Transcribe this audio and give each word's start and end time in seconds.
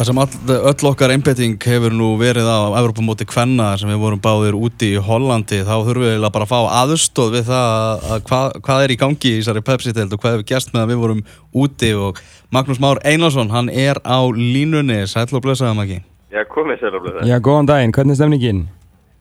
Það 0.00 0.08
sem 0.08 0.18
all, 0.22 0.36
öll 0.70 0.88
okkar 0.88 1.12
einbetting 1.12 1.56
hefur 1.60 1.92
nú 1.92 2.14
verið 2.16 2.46
á 2.48 2.72
Evropamóti 2.80 3.26
Kvenna 3.28 3.74
sem 3.76 3.90
við 3.92 3.98
vorum 4.00 4.22
báðir 4.24 4.56
úti 4.56 4.94
í 4.94 5.02
Hollandi 5.04 5.58
þá 5.60 5.74
þurfum 5.84 6.06
við 6.06 6.24
bara 6.24 6.46
að 6.46 6.52
fá 6.54 6.60
aðstóð 6.78 7.34
við 7.34 7.50
það 7.50 7.66
að, 7.74 8.06
að 8.14 8.22
hvað, 8.30 8.56
hvað 8.64 8.84
er 8.86 8.94
í 8.94 8.96
gangi 9.02 9.34
í 9.34 9.42
þessari 9.42 9.64
Pepsi-teild 9.66 10.16
og 10.16 10.22
hvað 10.22 10.38
hefur 10.38 10.48
gerst 10.48 10.72
með 10.72 10.86
að 10.86 10.94
við 10.94 11.02
vorum 11.02 11.20
úti 11.52 11.92
og 11.92 12.22
Magnús 12.48 12.80
Már 12.80 13.02
Einarsson, 13.04 13.52
hann 13.52 13.68
er 13.68 14.00
á 14.00 14.24
línunni, 14.32 15.02
sæl 15.04 15.28
og 15.28 15.44
blessaðum 15.44 15.84
ekki 15.84 16.00
Já, 16.30 16.44
komið 16.46 16.78
sér 16.80 16.94
að 16.94 17.04
blöða. 17.04 17.26
Já, 17.26 17.36
góðan 17.42 17.68
daginn, 17.68 17.92
hvernig 17.92 18.14
er 18.14 18.22
stemningin? 18.22 18.60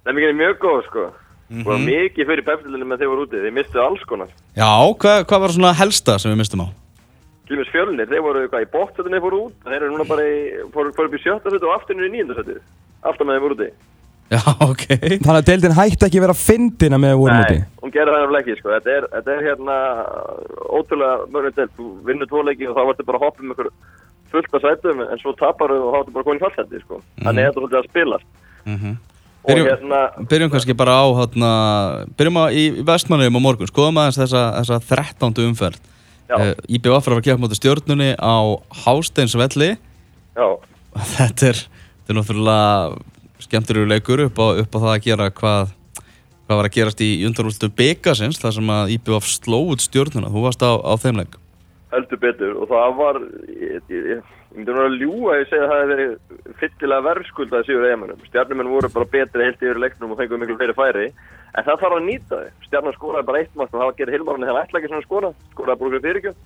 Stemningin 0.06 0.32
er 0.32 0.38
mjög 0.38 0.60
góð, 0.62 0.82
sko. 0.88 1.06
Mm 1.50 1.64
-hmm. 1.66 1.86
mikið 1.90 2.28
fyrir 2.30 2.46
pepsilinu 2.46 2.86
með 2.86 3.00
þeir 3.02 3.10
voru 3.10 3.24
úti, 3.26 3.42
þeir 3.42 3.56
mistu 3.56 3.82
alls 3.82 4.04
konar. 4.06 4.30
Já, 4.56 4.70
hvað, 5.02 5.26
hvað 5.26 5.42
var 5.42 5.52
svona 5.52 5.74
helsta 5.74 6.20
sem 6.20 6.32
við 6.32 6.38
mistum 6.38 6.62
á? 6.62 6.68
Glimmis 7.50 7.70
fjölnir, 7.74 8.10
þeir 8.10 8.22
voru 8.22 8.44
eitthvað 8.46 8.66
í 8.66 8.72
bóttsætunni 8.74 9.20
fóru 9.24 9.44
út, 9.48 9.54
þeir 9.66 9.80
eru 9.80 9.94
núna 9.94 10.06
bara 10.06 10.26
í, 10.26 10.42
fóru, 10.74 10.92
fóru 10.94 11.10
upp 11.10 11.16
í 11.18 11.22
sjötta 11.24 11.50
hlutu 11.50 11.66
og 11.70 11.80
afturinu 11.80 12.06
í 12.06 12.12
nýjöndarsættu. 12.14 12.60
Alltaf 13.02 13.26
með 13.26 13.38
þeir 13.38 13.46
voru 13.46 13.58
úti. 13.58 13.70
Já, 14.30 14.42
ok. 14.62 14.84
Þannig 14.94 15.32
að 15.34 15.48
deildin 15.48 15.74
hætti 15.80 16.06
ekki 16.06 16.22
vera 16.22 16.36
fyndina 16.38 17.00
með 17.02 17.16
að 17.16 17.22
voru 17.24 17.40
úti? 17.40 17.58
Nei, 17.58 17.80
hún 17.82 17.94
gerir 17.96 18.14
það 18.14 18.22
nefnilega 18.22 18.44
ekki, 18.46 18.58
sko. 18.60 18.74
Þetta 18.76 18.94
er, 18.94 19.10
þetta 19.16 19.34
er 19.34 19.46
hérna 19.48 19.78
ótrúlega 20.70 21.28
mörgum 21.34 21.58
deild. 21.58 21.76
Þú 21.80 21.90
vinnur 22.06 22.30
tvo 22.30 22.46
leiki 22.46 22.70
og 22.70 22.78
þá 22.78 22.82
vartu 22.92 23.08
bara 23.10 23.22
að 23.22 23.26
hoppa 23.26 23.46
um 23.46 23.56
ykkur 23.56 23.72
fullt 24.30 24.58
af 24.60 24.66
sætum 24.68 25.06
en 25.08 25.22
svo 25.24 25.34
tapar 25.40 25.74
og 25.74 25.90
þá 25.90 26.00
ertu 26.04 26.18
bara 26.20 26.30
konið 26.30 26.46
fallseti, 26.46 26.84
sko. 26.86 27.02
Þannig 27.24 27.42
er 27.42 27.50
þetta 27.50 27.64
svolítið 27.64 27.82
að 27.82 27.90
spilast. 27.90 28.34
Mm 28.70 28.98
Og 29.40 29.56
Byrjum, 29.56 29.94
byrjum 30.28 30.50
kannski 30.52 30.76
bara 30.76 31.00
á 31.00 31.08
byrjum 32.20 32.40
á 32.44 32.52
í, 32.52 32.64
í 32.76 32.84
vestmannum 32.84 33.40
á 33.40 33.42
morgun 33.42 33.70
skoðum 33.72 34.02
aðeins 34.02 34.20
þessa, 34.20 34.42
þessa 34.60 34.80
13. 35.16 35.80
já, 36.30 36.36
uh, 36.38 36.54
IBF 36.70 37.10
er 37.10 37.16
að 37.18 37.26
kemja 37.26 37.42
mútið 37.42 37.62
stjórnunni 37.62 38.12
á 38.16 38.38
Hásteinsvelli. 38.86 39.74
Þetta 41.18 41.52
er, 41.52 41.60
þetta 41.60 42.14
er 42.14 42.18
náttúrulega 42.18 43.44
skemmtilegur 43.44 43.92
leikur 43.92 44.24
upp 44.26 44.40
á, 44.42 44.48
upp 44.64 44.74
á 44.74 44.80
það 44.80 44.94
að 44.94 45.04
gera 45.06 45.28
hvað, 45.36 45.76
hvað 46.48 46.60
var 46.60 46.68
að 46.70 46.76
gerast 46.76 47.04
í 47.06 47.10
undanúltu 47.28 47.70
byggasins 47.78 48.40
þar 48.42 48.56
sem 48.56 48.72
að 48.74 48.96
IBF 48.96 49.30
sló 49.30 49.60
út 49.70 49.84
stjórnuna, 49.84 50.32
þú 50.34 50.44
varst 50.48 50.66
á, 50.66 50.72
á 50.82 50.94
þeim 51.02 51.22
leik. 51.22 51.38
Heldur 51.94 52.22
betur. 52.22 52.58
Og 52.58 52.70
það 52.72 52.98
var, 52.98 53.22
ég, 53.54 53.86
ég, 53.94 54.10
ég, 54.16 54.26
ég 54.50 54.58
myndi 54.58 54.76
nú 54.76 54.86
að 54.86 54.98
ljúa 54.98 55.36
að 55.36 55.42
ég 55.44 55.52
segja 55.52 55.66
að 55.66 55.72
það 55.72 55.82
hefði 55.84 55.96
verið 55.96 56.56
fyllilega 56.62 57.06
verðskuldað 57.08 57.68
sigur 57.68 57.88
eigamennum. 57.88 58.24
Stjarnumenn 58.30 58.74
voru 58.74 58.92
bara 58.96 59.12
betri 59.14 59.46
heilt 59.46 59.64
yfir 59.64 59.82
leiknum 59.84 60.16
og 60.16 60.20
fenguðu 60.20 60.42
miklu 60.44 60.58
fleiri 60.60 60.78
færi 60.78 61.08
en 61.56 61.66
það 61.66 61.82
þarf 61.82 61.98
að 61.98 62.06
nýta 62.06 62.40
þau. 62.40 62.64
Stjarnan 62.68 62.96
skoraði 62.96 63.28
bara 63.30 63.42
eitt 63.42 63.56
mark 63.58 63.74
og 63.74 63.82
það 63.82 63.92
að 63.92 64.00
gera 64.00 64.16
heilmarinn 64.16 64.48
þegar 64.48 64.62
ætla 64.64 64.80
ekki 64.80 64.90
svona 64.90 65.02
að 65.02 65.08
skora, 65.08 65.32
skoraði 65.54 65.80
bara 65.80 65.90
okkur 65.90 66.04
fyrirgjöf. 66.06 66.42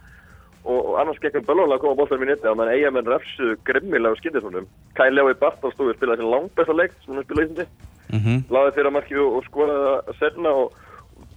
Og, 0.64 0.78
og 0.80 0.94
annars 1.02 1.20
gekkum 1.20 1.44
bölvunlega 1.44 1.76
að 1.76 1.84
koma 1.84 1.98
bóltar 2.00 2.20
mín 2.22 2.32
ytti 2.32 2.48
og 2.48 2.56
menn 2.56 2.72
eigamenn 2.72 3.10
refsuðu 3.12 3.58
grimmilega 3.68 4.20
skindisvonum. 4.22 4.70
Kai 4.96 5.10
Leoi 5.12 5.36
Bartals 5.36 5.76
stóði 5.76 5.92
að 5.92 5.98
spila 5.98 6.16
þessi 6.16 6.30
langbæsta 6.32 6.76
leik 6.78 6.96
sem 7.02 7.18
hann 7.18 7.26
spilaði 7.26 7.44
í 7.44 7.50
Íslandi. 7.50 7.66
Mm 8.14 8.22
-hmm. 8.24 8.40
laði 8.56 8.76
fyrir 8.78 8.88
að 8.88 8.96
marki 8.96 9.18
og, 9.20 9.36
og 9.36 9.44
skoraði 9.50 9.92
að 9.98 10.16
senna 10.22 10.54
og 10.62 10.78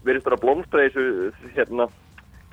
verið 0.07 0.27
bara 0.29 0.39
blómstra 0.45 0.85
í 0.87 0.93
þessu 0.95 1.51
hérna, 1.57 1.89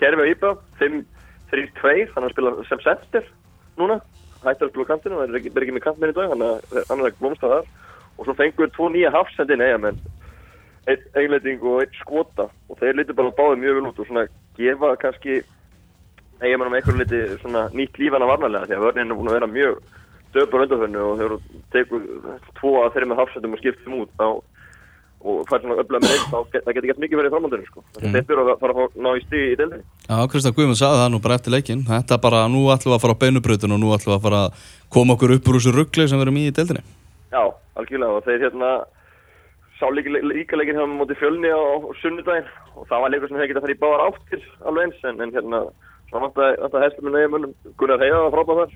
kerfi 0.01 0.25
á 0.25 0.31
Íbjá 0.33 0.51
5-3-2, 0.81 2.09
þannig 2.15 2.29
að 2.29 2.33
spila 2.33 2.55
sem 2.69 2.83
center 2.87 3.29
núna, 3.77 3.99
hættar 4.41 4.65
að 4.65 4.73
spila 4.73 4.89
kantinu. 4.89 5.21
Það 5.21 5.29
er 5.29 5.39
ekki, 5.41 5.53
er 5.53 5.65
ekki 5.67 5.77
með 5.77 5.85
þannig 6.17 7.05
að 7.05 7.07
ekki 7.11 7.21
blómstra 7.21 7.53
þar. 7.53 7.69
Og 8.17 8.25
svo 8.25 8.33
fengur 8.37 8.69
tvo 8.73 8.89
nýja 8.89 9.13
hafsendin 9.13 9.61
eiga 9.61 9.77
menn 9.77 10.01
einn 10.91 11.03
eiginleiting 11.15 11.63
og 11.63 11.81
einn 11.83 11.97
skota 11.99 12.47
og 12.69 12.79
þeir 12.79 12.99
litur 12.99 13.17
bara 13.19 13.35
báðið 13.37 13.61
mjög 13.63 13.77
vel 13.79 13.89
út 13.89 13.99
og 13.99 14.09
svona 14.09 14.25
gefa 14.57 14.95
kannski 15.01 15.41
eiga 16.43 16.57
mennum 16.57 16.77
einhverju 16.77 16.99
liti 16.99 17.21
svona 17.41 17.67
nýtt 17.73 17.99
lífana 18.01 18.29
varnalega 18.29 18.69
því 18.69 18.77
að 18.77 18.87
vörninn 18.87 19.13
er 19.13 19.19
búin 19.19 19.31
að 19.31 19.37
vera 19.39 19.51
mjög 19.51 19.77
döpur 20.33 20.65
undanfönnu 20.65 21.05
og 21.05 21.19
þegar 21.19 21.35
þú 21.37 21.61
tekur 21.75 22.09
tvo 22.59 22.73
að 22.81 22.91
þeirra 22.95 23.11
með 23.11 23.21
hafsendum 23.21 23.55
og 23.55 23.61
skiptum 23.61 24.01
út 24.01 24.11
þá 24.19 24.27
og 25.23 25.45
fær 25.47 25.61
svona 25.63 25.77
öflega 25.79 26.03
með 26.03 26.13
einn 26.17 26.25
þá 26.31 26.39
get, 26.51 26.63
það 26.65 26.75
getur 26.75 26.89
gett 26.89 27.01
mikið 27.03 27.19
verið 27.19 27.29
í 27.29 27.33
framhaldinu 27.33 27.67
sko. 27.69 27.83
Mm. 28.01 28.15
Þeir 28.15 28.25
byrja 28.27 28.43
að 28.43 28.63
fara 28.63 28.73
að 28.83 28.97
ná 29.05 29.09
í 29.13 29.21
stíð 29.23 29.43
í 29.43 29.53
deildinni. 29.61 29.85
Já, 30.09 30.17
Kristján 30.33 30.55
Guðmund 30.57 30.79
sagði 30.81 30.99
það 30.99 31.13
nú 31.13 31.19
bara 31.23 31.37
eftir 31.39 31.53
leikin 31.55 31.85
þetta 31.87 32.17
bara, 32.25 32.41
nú 32.51 32.63
ætlum 32.73 32.91
við 32.91 32.97
að 32.97 33.05
fara 33.05 33.15
á 33.15 33.21
beinubrautin 33.21 33.75
og 33.75 33.79
nú 33.79 33.93
ætlum 33.95 34.11
við 34.11 34.17
að 34.17 34.25
fara 34.25 34.41
að 34.49 34.65
koma 34.97 35.15
okkur 35.15 35.35
upp 35.37 35.47
úr 35.47 35.59
þessu 35.59 35.75
ruggli 35.77 36.09
sem 36.09 36.19
við 36.19 36.25
erum 36.27 36.41
í 36.41 36.43
í 36.49 36.55
deildinni 36.57 36.83
Já, 37.31 37.43
algjörlega 37.79 38.17
og 38.17 38.27
þeir 38.27 38.43
hérna 38.49 38.73
sá 39.83 39.91
líka, 39.91 40.09
líka 40.23 40.59
leikin 40.59 40.79
hjá 40.79 40.87
móti 40.87 41.17
fjölni 41.19 41.51
á, 41.51 41.59
á 41.59 41.75
sunnudaginn 41.99 42.47
og 42.77 42.87
það 42.87 43.03
var 43.03 43.11
leikur 43.11 43.31
sem 43.31 43.41
þeir 43.41 43.49
geta 43.51 43.59
að 43.59 43.65
fara 43.67 43.75
í 43.75 43.81
báðar 43.83 44.05
áttir 44.07 44.45
alveg 44.63 44.87
eins 44.87 45.05
en, 45.09 45.21
en 45.25 45.35
hérna 45.35 45.61
svona 46.07 46.25
vantaði 46.27 46.57
vantaði 46.63 46.87
hestum 46.87 47.07
með 47.09 47.15
neyjumönnum 47.17 47.55
Gunnar 47.81 48.03
Heiða 48.03 48.21
var 48.23 48.35
frábæð 48.37 48.61
þar 48.61 48.75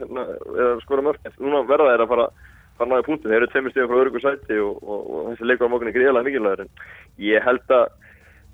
hérna, 0.00 0.26
eða 0.56 0.72
skora 0.86 1.06
mörg 1.06 1.30
núna 1.36 1.62
verða 1.68 1.92
þeir 1.92 2.04
að 2.06 2.12
fara 2.14 2.26
fara 2.76 2.90
náðu 2.92 3.06
punktum, 3.06 3.30
þeir 3.30 3.38
eru 3.40 3.50
tveimur 3.52 3.72
stíðum 3.72 3.92
frá 3.92 4.00
öryggur 4.02 4.24
sæti 4.24 4.58
og, 4.60 4.82
og, 4.84 5.06
og 5.12 5.28
þessi 5.30 5.48
leikur 5.48 5.68
á 5.68 5.76
er 5.76 5.94
gríðalega 5.96 6.28
mikilvægur 6.28 6.64
en 6.64 6.72
ég 7.24 7.46
held 7.46 7.76
að 7.76 7.86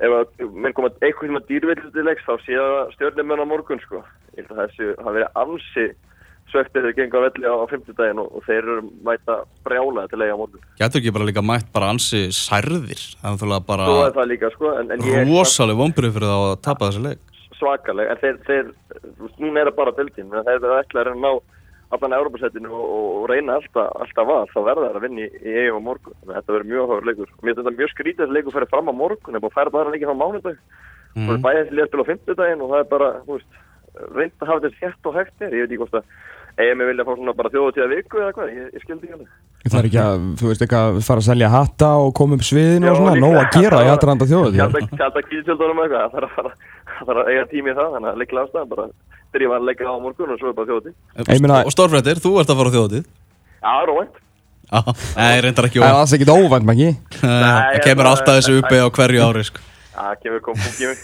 ef 0.02 0.14
að 0.18 0.46
menn 0.54 0.74
koma 0.76 0.90
eitthvað 1.02 1.28
sem 1.28 1.38
að 1.38 1.48
dýrvillið 1.50 1.90
til 1.94 2.06
leiks 2.06 2.26
þá 2.26 2.32
sé 2.42 2.58
það 2.58 2.94
stjórnum 2.96 3.34
á 3.38 3.46
morgun 3.46 3.82
sko. 3.82 4.02
Ég 4.36 4.46
held 4.46 4.54
að 4.54 4.62
þessu 4.62 4.88
hafi 4.98 5.16
verið 5.18 5.40
ansi 5.42 5.86
svöktið 6.52 6.86
þegar 6.86 6.96
gengur 6.98 7.22
á 7.22 7.26
velli 7.26 7.46
á, 7.48 7.54
á 7.54 7.66
50 7.70 7.96
daginn 7.98 8.20
og, 8.22 8.28
og 8.36 8.46
þeir 8.46 8.60
eru 8.62 8.82
mæta 9.06 9.36
brjálega 9.66 10.10
til 10.10 10.20
á 10.34 10.36
morgun 10.40 10.66
Getur 10.80 11.00
ekki 11.00 11.14
bara 11.16 11.28
líka 11.28 11.44
mætt 11.44 11.70
bara 11.74 11.92
ansi 11.94 12.22
særðir? 12.34 13.02
Það 13.22 13.46
er 13.46 13.64
bara 13.68 13.88
er 14.08 14.16
það 14.18 14.30
líka 14.34 14.52
sko 14.56 14.74
en, 14.80 14.92
en 14.92 15.06
ég 15.06 15.22
er 15.22 15.30
rosaleg 15.30 15.80
vonbrið 15.80 16.16
fyrir 16.18 16.32
þá 16.32 16.38
að 16.40 16.60
tapa 16.66 16.90
þessi 16.90 17.06
leik. 17.06 17.22
Svakaleg 17.56 18.12
en 18.12 18.20
þeir, 18.20 18.36
þeir 18.48 18.66
núna 19.38 19.62
er 19.62 19.70
það 19.70 19.78
bara 19.80 19.96
en 20.36 20.46
þeir 20.50 20.58
eru 20.58 20.78
ætla 20.80 21.04
að 21.04 21.10
reyna 21.10 21.18
að 21.18 21.26
ná 21.26 21.32
allan 21.92 22.16
Európa-settinu 22.16 22.70
og, 22.72 22.84
og, 22.96 23.24
reyna 23.30 23.58
alltaf, 23.58 23.90
alltaf 24.00 24.30
að 24.32 24.46
þá 24.54 24.60
verða 24.68 24.86
þeir 24.86 24.98
að 24.98 25.04
vinna 25.06 25.26
í, 25.26 25.28
á 25.68 25.78
morgun. 25.84 26.16
Að 26.24 26.34
þetta 26.38 26.54
verður 26.54 26.70
mjög 26.70 26.86
hóður 26.88 27.08
leikur. 27.10 27.32
Mér 27.42 27.50
finnst 27.50 27.60
þetta 27.60 27.78
mjög 27.80 27.90
skrítið 27.92 28.22
þessi 28.24 28.36
leikur 28.38 28.54
fyrir 28.56 28.70
fram 28.72 28.88
á 28.88 28.94
morgun 28.96 29.36
er 29.36 29.42
búin 29.44 29.52
að 29.52 29.58
færa 29.58 29.74
bara 29.74 29.92
leikið 29.92 30.08
frá 30.08 30.16
mánudag. 30.22 30.56
Mm. 31.12 31.28
Og 33.96 34.14
bæði 34.16 34.32
þessi 34.32 34.32
liðspil 34.32 34.32
á 34.32 34.32
50 34.32 34.32
daginn 34.32 34.32
og 34.32 34.32
það 34.32 34.32
er 34.32 34.32
bara 34.32 34.32
þú 34.32 34.32
veist, 34.32 34.32
reynd 34.32 34.36
að 34.42 34.48
hafa 34.48 34.60
þetta 34.62 34.80
hétt 34.82 35.06
og 35.06 35.16
hægt 35.16 35.42
er. 35.42 35.52
Ég 35.52 35.62
veit 35.62 35.72
ekki 35.72 35.82
hvort 35.82 35.96
að 35.98 36.04
eigum 36.62 36.80
við 36.82 36.88
vilja 36.92 37.04
fá 37.06 37.12
svona 37.16 37.32
bara 37.36 37.50
þjóðu 37.52 37.72
tíða 37.76 37.88
viku 37.92 38.16
eða 38.22 38.32
hvað, 38.36 38.48
ég, 38.52 38.66
ég 38.72 38.82
skildi 38.84 39.04
ekki 39.06 39.16
alveg. 39.16 39.28
Það 39.62 39.78
er 39.78 39.86
ekki 39.88 40.00
að, 40.02 40.16
þú 40.40 40.46
veist, 40.50 40.62
ekki 40.66 40.76
að 40.82 40.98
fara 41.06 41.20
að 41.22 41.28
selja 41.28 41.48
hatta 41.52 41.88
og 42.02 42.10
koma 42.18 42.36
upp 42.36 42.44
sviðinu 42.44 42.90
og 42.90 42.96
svona, 42.98 43.14
nóg 43.22 43.36
að 43.40 43.48
gera 43.56 43.78
í 43.82 43.90
aðranda 43.92 44.26
þjóðu 44.28 44.56
Kalda- 44.58 44.98
kalda 45.00 45.20
kýrtjöldunum 45.28 45.80
eitthvað, 45.84 46.12
það 46.12 46.26
þarf 47.02 47.20
að 47.22 47.30
eiga 47.32 47.44
tími 47.52 47.68
í 47.72 47.76
það, 47.78 47.88
þannig 47.96 48.10
að 48.12 48.20
leikla 48.22 48.44
ástæðan 48.46 48.70
bara 48.72 48.84
drífa 49.32 49.54
að 49.56 49.66
leika 49.70 49.82
á 49.88 49.94
morgun 50.02 50.32
og 50.34 50.38
svo 50.42 50.48
er 50.50 50.56
bara 50.58 50.68
þjóti. 50.72 50.90
Ég 51.22 51.40
meina- 51.40 51.62
Og 51.64 51.72
stórfrættir, 51.72 52.20
þú 52.20 52.30
ert 52.42 52.50
að 52.52 52.58
fara 52.60 52.68
á 52.68 52.74
þjóðatíð 52.76 53.04
Já, 53.62 53.72
róvænt. 53.88 54.14
Já, 54.72 54.80
Nei, 55.16 55.40
reyndar 55.44 55.68
ekki 55.68 55.80
Það 55.80 55.88
er 55.92 56.32
óvænt 56.32 56.66
Það 57.22 57.80
kemur 57.86 59.71
það- 59.94 60.18
kemur 60.22 60.40
kom, 60.40 60.54
kom, 60.54 60.74
kemur. 60.78 60.98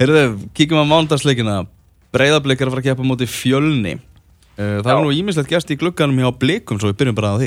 Heyrðu, 0.00 0.22
kíkjum 0.56 0.82
á 0.82 0.86
mánudagsleikina 0.88 1.66
Breiðablik 2.12 2.60
er 2.60 2.68
að 2.68 2.82
keppa 2.88 3.04
móti 3.06 3.28
fjölni 3.28 3.98
Uh, 4.52 4.84
Það 4.84 4.90
Já. 4.90 4.94
var 4.94 5.00
nú 5.06 5.12
ímislegt 5.16 5.48
gæst 5.48 5.70
í 5.72 5.78
glugganum 5.80 6.18
hjá 6.20 6.28
blikum 6.36 6.76
svo 6.76 6.90
við 6.90 6.98
byrjum 7.00 7.16
bara 7.16 7.30
á 7.32 7.40
því 7.40 7.46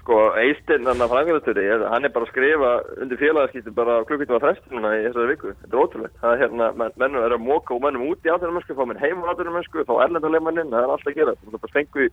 Sko, 0.00 0.16
Eistinn, 0.34 0.82
hann 0.88 0.98
að 0.98 1.12
frangaðastöri, 1.12 1.66
hann 1.86 2.04
er 2.04 2.10
bara 2.10 2.26
að 2.26 2.30
skrifa 2.32 2.70
undir 3.04 3.20
félagaskýttu 3.20 3.70
bara 3.70 4.00
fresti 4.42 4.72
núna 4.74 4.90
í 4.98 5.04
þessari 5.06 5.30
viku. 5.30 5.52
Þetta 5.60 5.70
er 5.70 5.82
ótrúlegt. 5.84 6.16
Það 6.18 6.32
er 6.34 6.40
hérna, 6.42 6.66
menn- 6.74 6.96
mennum 6.98 7.22
er 7.22 7.36
að 7.36 7.44
móka 7.46 7.70
og 7.76 7.82
mennum 7.84 8.08
út 8.10 8.26
í 8.26 8.32
átöðumennsku, 8.34 8.74
fá 8.74 8.82
menn 8.90 8.98
heim 8.98 9.22
á 9.22 9.30
átöðumennsku, 9.30 9.84
fá 9.86 9.94
erlendarleimannin, 10.02 10.72
það 10.74 10.82
er 10.82 10.90
alltaf 10.96 11.12
að 11.12 11.18
gera. 11.20 11.36
Það 11.46 12.10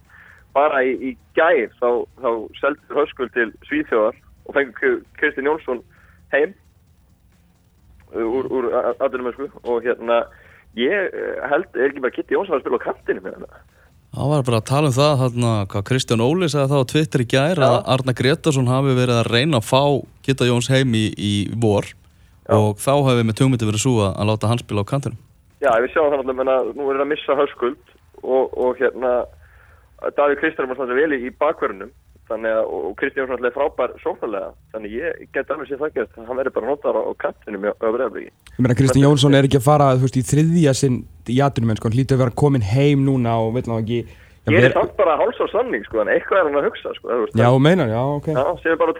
bara 0.57 0.83
í, 0.85 0.93
í 1.09 1.11
gær, 1.37 1.69
þá, 1.81 1.89
þá 2.21 2.29
seldur 2.61 2.99
höskul 3.01 3.29
til 3.35 3.49
Svíþjóðar 3.67 4.17
og 4.47 4.55
fengu 4.57 4.91
Kristinn 5.19 5.49
Jónsson 5.49 5.81
heim 6.33 6.53
úr, 8.15 8.47
úr 8.51 8.69
átöðumennsku 8.99 9.49
og 9.63 9.85
hérna, 9.85 10.21
ég 10.77 11.09
eh, 11.11 11.41
held, 11.51 11.67
er 11.75 11.89
ekki 11.89 12.03
bara 12.03 12.15
Kitty 12.15 12.37
Jónsson 12.37 12.57
að 12.57 12.63
spila 12.63 12.79
á 12.79 12.85
kantinu 12.87 13.23
með 13.23 13.37
þetta? 13.37 13.65
Það 14.17 14.31
var 14.31 14.45
bara 14.47 14.59
að 14.61 14.67
tala 14.69 14.89
um 14.89 14.95
það 14.95 15.15
hana, 15.21 15.53
hvað 15.69 15.85
Kristján 15.89 16.23
Óli 16.23 16.47
sagði 16.49 16.71
það 16.71 16.81
á 16.81 16.89
Twitter 16.91 17.21
í 17.21 17.27
gær 17.29 17.61
að 17.67 17.77
Arna 17.93 18.13
Gretarsson 18.17 18.71
hafi 18.71 18.95
verið 18.97 19.19
að 19.19 19.31
reyna 19.35 19.59
að 19.59 19.67
fá 19.67 19.81
Kitta 20.25 20.47
Jóns 20.47 20.69
heim 20.71 20.95
í, 20.97 21.05
í 21.13 21.33
vor 21.53 21.91
og 22.47 22.79
þá 22.79 22.93
hefði 23.09 23.25
með 23.27 23.37
tjómyndi 23.41 23.67
verið 23.67 23.83
svo 23.83 23.95
að, 24.07 24.23
láta 24.29 24.49
hann 24.49 24.61
spila 24.61 24.85
á 24.87 24.89
kantinum. 24.89 25.19
Já, 25.59 25.69
við 25.83 25.91
sjáum 25.91 26.07
það 26.07 26.21
náttúrulega, 26.21 26.39
menna, 26.39 26.57
nú 26.77 26.87
er 26.87 26.97
það 26.97 27.03
að 27.03 27.11
missa 27.11 27.37
höskuld 27.41 27.93
og, 28.23 28.55
og 28.55 28.79
hérna 28.79 29.13
Davíð 30.15 30.39
Kristján 30.41 30.69
var 30.69 30.79
náttúrulega 30.79 31.03
vel 31.03 31.27
í 31.27 31.33
bakverðunum 31.41 31.93
þannig 32.27 32.51
að, 32.57 32.63
og 32.77 32.93
Kristján 32.99 33.27
var 33.27 33.37
náttúrulega 33.37 33.55
frábær 33.57 33.93
sóknarlega, 34.03 34.49
þannig 34.73 34.93
ég 34.97 35.25
get 35.33 35.51
alveg 35.53 35.67
sér 35.71 35.79
það 35.81 35.93
gert 35.97 36.15
hann 36.19 36.37
verður 36.39 36.55
bara 36.57 36.69
notar 36.71 36.99
á, 36.99 37.01
á, 37.07 37.13
á 37.71 37.87
Breiðabliki. 37.95 38.31
Ég 38.57 38.61
meina, 38.63 38.75
Kristinn 38.77 39.03
Jónsson 39.07 39.35
er 39.37 39.47
ekki 39.47 39.59
að 39.61 39.67
fara, 39.67 39.89
veist, 40.01 40.17
í 40.19 40.23
þriðja 40.27 40.73
sinn 40.75 41.01
í 41.27 41.39
aðrunum, 41.43 41.71
en 41.73 41.79
sko, 41.79 41.87
hann 41.89 41.97
hlýtur 41.97 42.17
að 42.17 42.23
vera 42.25 42.35
komin 42.43 42.65
heim 42.73 43.03
núna 43.07 43.37
og 43.41 43.53
ná 43.71 43.79
ekki 43.81 44.01
Ég 44.47 44.63
er 44.63 44.71
samt 44.71 44.93
bara 44.95 45.17
háls 45.19 45.35
á 45.43 45.47
sanning, 45.51 45.83
sko, 45.83 45.99
en 45.99 46.07
eitthvað 46.07 46.37
er 46.39 46.45
hann 46.47 46.55
að 46.61 46.67
hugsa, 46.69 46.93
sko, 46.95 47.07
veist, 47.25 47.35
Já, 47.35 47.49
meinar, 47.59 47.89
já, 47.91 47.99
ok 48.15 48.27
Já, 48.31 48.43
séu 48.63 48.77
bara 48.79 48.93
að 48.93 48.99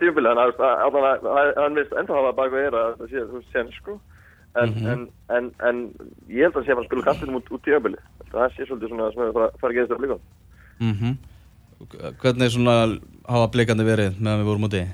að- 0.59 0.59
að- 0.59 0.97
að- 1.07 1.29
að- 1.39 1.56
hann 1.63 1.77
veist 1.79 1.94
ennþá 1.95 2.18
hafa 2.19 2.33
bak 2.35 2.51
við 2.51 2.65
eira 2.68 2.81
að 2.83 2.97
það 3.00 3.07
sé, 3.13 3.24
þú 3.24 3.38
veist, 3.39 3.51
sen, 3.56 3.71
sko 3.79 3.95
en, 4.57 4.74
en, 4.91 5.07
en, 5.38 5.47
en 5.69 5.79
ég 6.27 6.44
held 6.47 6.56
að 6.59 6.65
sé 6.65 6.71
að 6.74 6.79
hann 6.81 6.88
spila 6.89 7.06
kantinum 7.07 7.35
út, 7.39 7.51
út 7.56 7.63
tímabili 7.63 8.00
það 8.33 8.56
sé 8.57 8.65
svolítið 8.68 8.89
svona 8.91 9.12
Hvernig 12.21 12.53
svona 12.53 12.77
hafa 13.27 13.51
blikandi 13.53 13.85
verið 13.85 14.18
meðan 14.18 14.41
við 14.41 14.50
vorum 14.50 14.65
úti? 14.69 14.85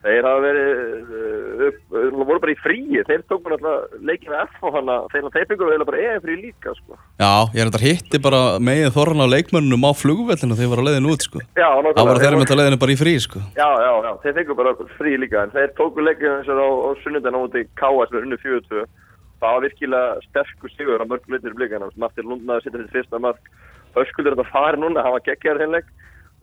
Þeir 0.00 0.24
hafa 0.24 0.40
verið 0.40 1.10
uh, 1.12 1.64
upp, 1.66 1.80
voru 2.16 2.38
bara 2.40 2.52
í 2.54 2.56
fríi, 2.56 3.02
þeir 3.04 3.24
tók 3.28 3.42
bara 3.44 3.58
alltaf 3.58 3.98
leikina 4.08 4.46
F 4.46 4.62
og 4.64 4.78
hana, 4.78 4.94
þeir, 5.12 5.26
fengur 5.34 5.68
vel 5.68 5.84
bara 5.84 6.00
EF 6.06 6.22
frí 6.24 6.36
líka, 6.38 6.72
sko. 6.78 6.96
Já, 7.20 7.32
ég 7.52 7.60
er 7.60 7.68
þetta 7.68 7.82
hitti 7.82 8.20
bara 8.24 8.40
megið 8.64 8.94
þorran 8.94 9.20
á 9.20 9.32
leikmönnum 9.34 9.84
á 9.84 9.92
flugvellinu 9.92 10.56
þegar 10.56 10.62
þeir 10.62 10.72
var 10.72 10.80
að 10.80 10.88
leiðin 10.88 11.10
út 11.12 11.26
sko. 11.26 11.42
Já, 11.52 11.66
nákvæmlega. 11.68 11.98
Það 11.98 12.08
var 12.08 12.22
Þeir 12.22 12.38
með 12.38 12.46
þetta 12.46 12.58
leiðinu 12.62 12.80
bara 12.86 12.96
í 12.96 12.98
frí 13.02 13.14
sko. 13.26 13.44
Já, 13.60 13.68
já, 13.68 13.92
já, 14.06 14.10
þeir 14.24 14.36
fengur 14.38 14.60
bara 14.62 14.74
frí 14.96 15.14
líka, 15.20 15.44
en 15.44 15.54
þeir 15.58 15.76
tóku 15.76 16.06
leikina 16.06 16.38
eins 16.38 16.48
og 16.48 16.64
á, 16.64 16.68
á 16.80 16.90
sunnundan 17.04 17.36
á 17.36 17.40
móti 17.44 17.66
K.A. 17.76 18.08
sem 18.08 18.16
er 18.22 18.24
unnu 18.24 18.40
42. 18.40 18.88
Það 19.40 19.52
var 19.56 19.66
virkilega 19.66 20.16
sterkur 20.30 20.72
sigur 20.78 21.04
á 21.04 21.04
í 21.04 21.58
blikana. 21.60 21.92
Martin 22.00 22.28
Lundnaði 22.28 22.64
sitt 22.64 22.72
þetta 22.76 22.96
fyrsta 22.96 23.20
mark. 23.20 23.52
Öskuldur 23.98 24.36
þetta 24.36 24.52
fari 24.52 24.80
núna, 24.80 25.02
hann 25.02 25.16
var 25.16 25.24
geggjar 25.26 25.58
þeim 25.58 25.74
leik 25.74 25.88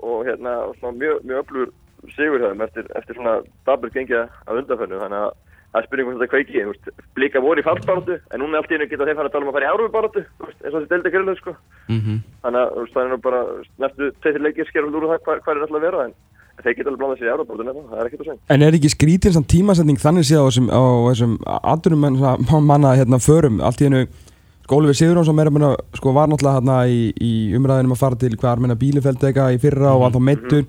og 0.04 0.26
hérna, 0.28 0.56
svona 0.80 0.98
mjög, 1.00 1.22
mjög 1.26 1.44
öflugur 1.44 1.74
sigur 2.16 2.44
þeim 2.44 2.64
eftir, 2.66 2.88
eftir 3.00 3.18
svona 3.18 3.40
dabur 3.68 3.92
gengja 3.94 4.28
af 4.46 4.60
undanfönnu 4.60 5.02
þannig 5.02 5.26
að 5.26 5.32
það 5.74 5.82
er 5.82 5.88
spurning 5.88 6.08
um 6.08 6.16
þetta 6.18 6.32
kveiki 6.32 6.62
þú 6.62 6.72
veist, 6.72 6.92
blika 7.18 7.42
voru 7.44 7.62
í 7.62 7.66
fallbaratu 7.66 8.18
en 8.18 8.42
núna 8.44 8.62
allt 8.62 8.72
í 8.72 8.78
hennu 8.78 8.88
geta 8.92 9.08
þeir 9.08 9.20
fara 9.20 9.30
að 9.30 9.36
tala 9.36 9.48
um 9.48 9.52
að 9.52 9.58
fara 9.58 9.68
í 9.68 9.72
árubaratu 9.74 10.24
eins 10.24 10.72
og 10.72 10.78
þetta 10.78 10.94
delta 10.94 11.14
grillu 11.16 11.36
sko. 11.40 11.56
mm 11.92 12.22
þannig 12.46 12.62
að 12.62 12.94
það 12.94 13.04
er 13.04 13.12
nú 13.12 13.20
bara 13.26 13.42
næstu 13.84 14.10
tveir 14.24 14.42
leikir 14.46 14.70
skerum 14.70 14.96
úr 14.96 15.10
það 15.12 15.24
hvað, 15.26 15.42
hvað 15.44 15.54
er 15.56 15.66
alltaf 15.66 15.80
að 15.80 15.88
vera 15.88 16.06
en, 16.06 16.14
þeir 16.64 16.78
geta 16.78 16.90
alveg 16.92 17.02
blandað 17.02 17.20
sér 17.20 17.28
í 17.28 17.68
nefna, 17.68 17.84
það 17.90 18.00
er 18.00 18.08
ekkert 18.08 18.22
að 18.22 18.30
segja. 18.30 18.40
En 18.54 18.64
er 18.66 18.78
ekki 18.78 18.94
skrítin 18.94 19.36
samt 19.36 19.50
tímasetning 19.52 20.00
þannig 20.02 20.30
séð 20.30 20.48
á 20.48 20.82
þessum, 21.10 21.36
aðdurum 21.58 22.08
manna 22.72 22.96
hérna 22.98 23.20
förum 23.22 23.60
allt 23.60 23.84
í 23.84 23.90
hennu 23.90 24.06
Sigurðun 24.68 25.26
sem 25.26 25.40
er 25.40 25.50
að 25.54 25.78
sko 25.96 26.12
var 26.16 26.28
náttúrulega 26.28 26.60
hérna 26.60 26.78
í, 26.92 27.00
í 27.24 27.34
umræðinum 27.56 27.96
að 27.96 28.02
fara 28.04 28.20
til 28.20 28.36
hvað 28.36 28.52
er 28.52 28.64
meina 28.64 28.80
bílifeld 28.80 29.24
eitthvað 29.24 29.56
í 29.56 29.62
fyrra 29.64 29.96
og 29.96 30.08
alltaf 30.08 30.24
meittur 30.28 30.66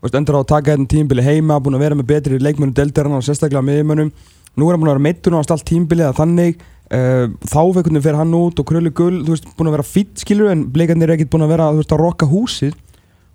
Veist, 0.00 0.16
endur 0.16 0.38
á 0.38 0.40
að 0.40 0.48
taka 0.48 0.74
þetta 0.74 0.88
tímbili 0.88 1.24
heima, 1.24 1.58
búin 1.60 1.76
að 1.76 1.82
vera 1.84 1.96
með 1.98 2.06
betri 2.08 2.38
leikmönnum 2.40 2.76
deldarinn 2.76 3.16
og 3.18 3.24
sérstaklega 3.26 3.60
miðjumönnum. 3.66 4.12
Nú 4.56 4.68
er 4.68 4.72
hann 4.72 4.80
búin 4.80 4.88
að 4.88 4.94
vera 4.96 5.04
meittur 5.04 5.34
og 5.36 5.42
allt 5.44 5.64
tímbili 5.68 6.06
eða 6.06 6.16
þannig. 6.16 6.62
Uh, 6.90 7.26
þá 7.46 7.60
veikurinn 7.76 8.02
fer 8.02 8.16
hann 8.18 8.32
út 8.34 8.62
og 8.62 8.66
krölu 8.66 8.90
gull, 8.96 9.18
þú 9.26 9.34
veist, 9.34 9.50
búin 9.58 9.68
að 9.68 9.76
vera 9.76 9.86
fýtt 9.86 10.24
skilur 10.24 10.48
en 10.50 10.64
bleikarnir 10.72 11.12
er 11.12 11.18
ekkert 11.18 11.34
búin 11.34 11.44
að 11.44 11.52
vera, 11.52 11.68
þú 11.74 11.82
veist, 11.82 11.92
að 11.92 12.00
rokka 12.00 12.30
húsið. 12.30 12.72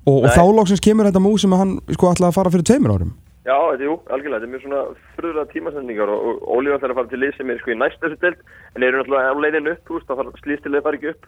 Og, 0.10 0.26
og 0.26 0.34
þá 0.34 0.42
lóksins 0.58 0.82
kemur 0.84 1.08
þetta 1.08 1.22
mús 1.22 1.46
sem 1.46 1.54
að 1.54 1.62
hann 1.62 1.78
sko 1.94 2.10
ætlaði 2.10 2.32
að 2.32 2.40
fara 2.40 2.56
fyrir 2.56 2.68
tveimur 2.72 2.96
árum. 2.98 3.14
Já, 3.46 3.54
þetta, 3.54 3.86
jú, 3.86 3.96
algjörlega, 4.10 4.40
þetta 4.42 4.48
er 4.48 4.54
mjög 4.54 4.64
svona 4.64 4.80
fröðulega 5.16 5.52
tímasendingar 5.52 6.12
og, 6.12 6.40
Óli 6.50 6.72
var 6.74 6.82
að 6.82 6.96
fara 6.98 7.12
til 7.12 7.20
lið 7.22 7.36
sem 7.38 7.52
er 7.54 7.60
sko 7.62 7.74
í 7.76 7.78
næst 7.78 8.00
þessu 8.02 8.18
deild 8.24 8.40
en 8.74 8.86
eru 8.88 9.02
náttúrulega 9.02 9.36
á 9.38 9.42
leiðinu 9.44 9.74
upp, 9.76 9.84
þú 9.86 9.98
veist, 10.00 10.08
það 10.10 10.22
fara 10.22 10.42
slýstilega 10.42 10.86
bara 10.88 11.00
ekki 11.00 11.12
upp. 11.12 11.28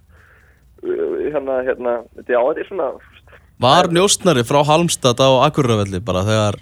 Uh, 0.82 1.14
hérna, 1.28 1.60
hérna, 1.68 1.94
þetta, 2.18 2.34
já, 2.34 2.40
þetta 2.48 2.64
er 2.64 2.72
svona 2.72 2.90
Var 3.58 3.88
njóstnari 3.94 4.44
frá 4.46 4.60
Halmstad 4.66 5.22
á 5.22 5.30
Akureyravelli 5.46 6.02
bara 6.06 6.26
þegar 6.26 6.60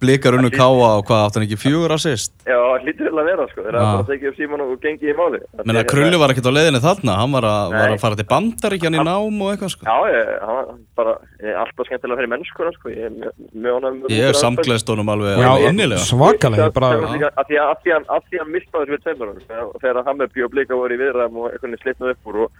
blikar 0.00 0.34
unnu 0.36 0.50
káa 0.52 0.68
og 0.98 1.04
hvað 1.08 1.22
átt 1.26 1.36
hann 1.38 1.44
ekki 1.46 1.56
fjögur 1.60 1.92
assist? 1.94 2.32
Já, 2.44 2.56
það 2.56 2.82
hlýtur 2.84 3.06
vel 3.08 3.20
að 3.22 3.28
vera, 3.30 3.46
sko, 3.50 3.62
þeir 3.64 3.76
Já. 3.76 3.80
að 3.80 3.92
bara 3.96 4.06
tekið 4.10 4.28
upp 4.30 4.36
síman 4.40 4.64
og 4.66 4.72
gengið 4.82 5.12
í 5.12 5.16
máli 5.16 5.40
Menna 5.64 5.84
Krulli 5.88 6.18
var 6.20 6.32
ekkert 6.34 6.48
á 6.50 6.56
leiðinni 6.56 6.80
þarna, 6.84 7.14
hann 7.20 7.32
var 7.36 7.46
að, 7.48 7.74
var 7.76 7.94
að 7.94 8.02
fara 8.04 8.18
til 8.20 8.26
bandaríkjan 8.32 8.98
í 8.98 9.04
nám 9.08 9.40
og 9.40 9.50
eitthvað 9.54 9.72
sko. 9.72 9.86
Já, 9.88 9.96
ég, 10.12 10.32
hann 10.42 10.56
var 10.56 10.66
bara, 11.00 11.14
ég 11.40 11.48
er 11.52 11.60
alltaf 11.64 11.88
skemmtilega 11.88 12.20
fyrir 12.20 12.32
mennskuna, 12.34 12.72
sko, 12.76 12.92
ég 12.92 13.08
er 13.08 13.14
mjög- 13.16 13.36
með 13.56 13.72
Ég 14.12 14.20
er 14.20 14.36
útráðarstöð. 14.36 14.42
samgleðst 14.44 14.92
honum 14.92 15.12
alveg, 15.16 15.40
Já, 15.40 15.52
innilega. 15.70 16.04
Svakalega, 16.06 16.70
bara... 16.76 16.92
Það- 16.92 17.02
það- 17.16 17.32
Af 17.36 17.46
því 17.48 17.56
að- 17.56 17.70
af 17.72 17.78
því 17.82 17.90
að 17.96 18.04
af 18.16 18.22
því 18.30 18.36
að 18.44 18.50
hann 18.54 18.72
þessu 18.76 18.92
við 18.96 19.02
tveimur 19.06 19.26
árum, 19.32 19.42
þegar- 19.48 19.72
þegar 19.82 20.04
Hammerby 20.10 20.42
og 20.46 20.50
Blika 20.50 20.74
voru 20.76 20.92
í 20.94 21.00
viðræðum 21.00 21.36
og 21.40 21.52
veginn 21.64 21.82
slitnaði 21.82 22.10
upp 22.16 22.26
úr 22.32 22.36
og, 22.44 22.50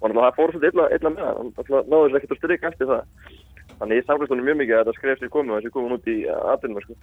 og 0.00 0.06
að. 3.80 3.84
Þannig 3.84 4.00
ég 4.00 4.08
samfélst 4.08 4.34
honum 4.34 4.48
mjög 4.50 4.58
mikið 4.60 4.76
að 4.76 4.82
þetta 4.84 4.96
skref 4.98 5.20
sér 5.20 5.32
komið 5.32 5.54
og 5.54 5.60
þessi 5.60 5.74
komið 5.74 5.96
út 5.96 6.10
í 6.10 6.16
aðbyrnum, 6.36 6.82
sko. 6.84 6.94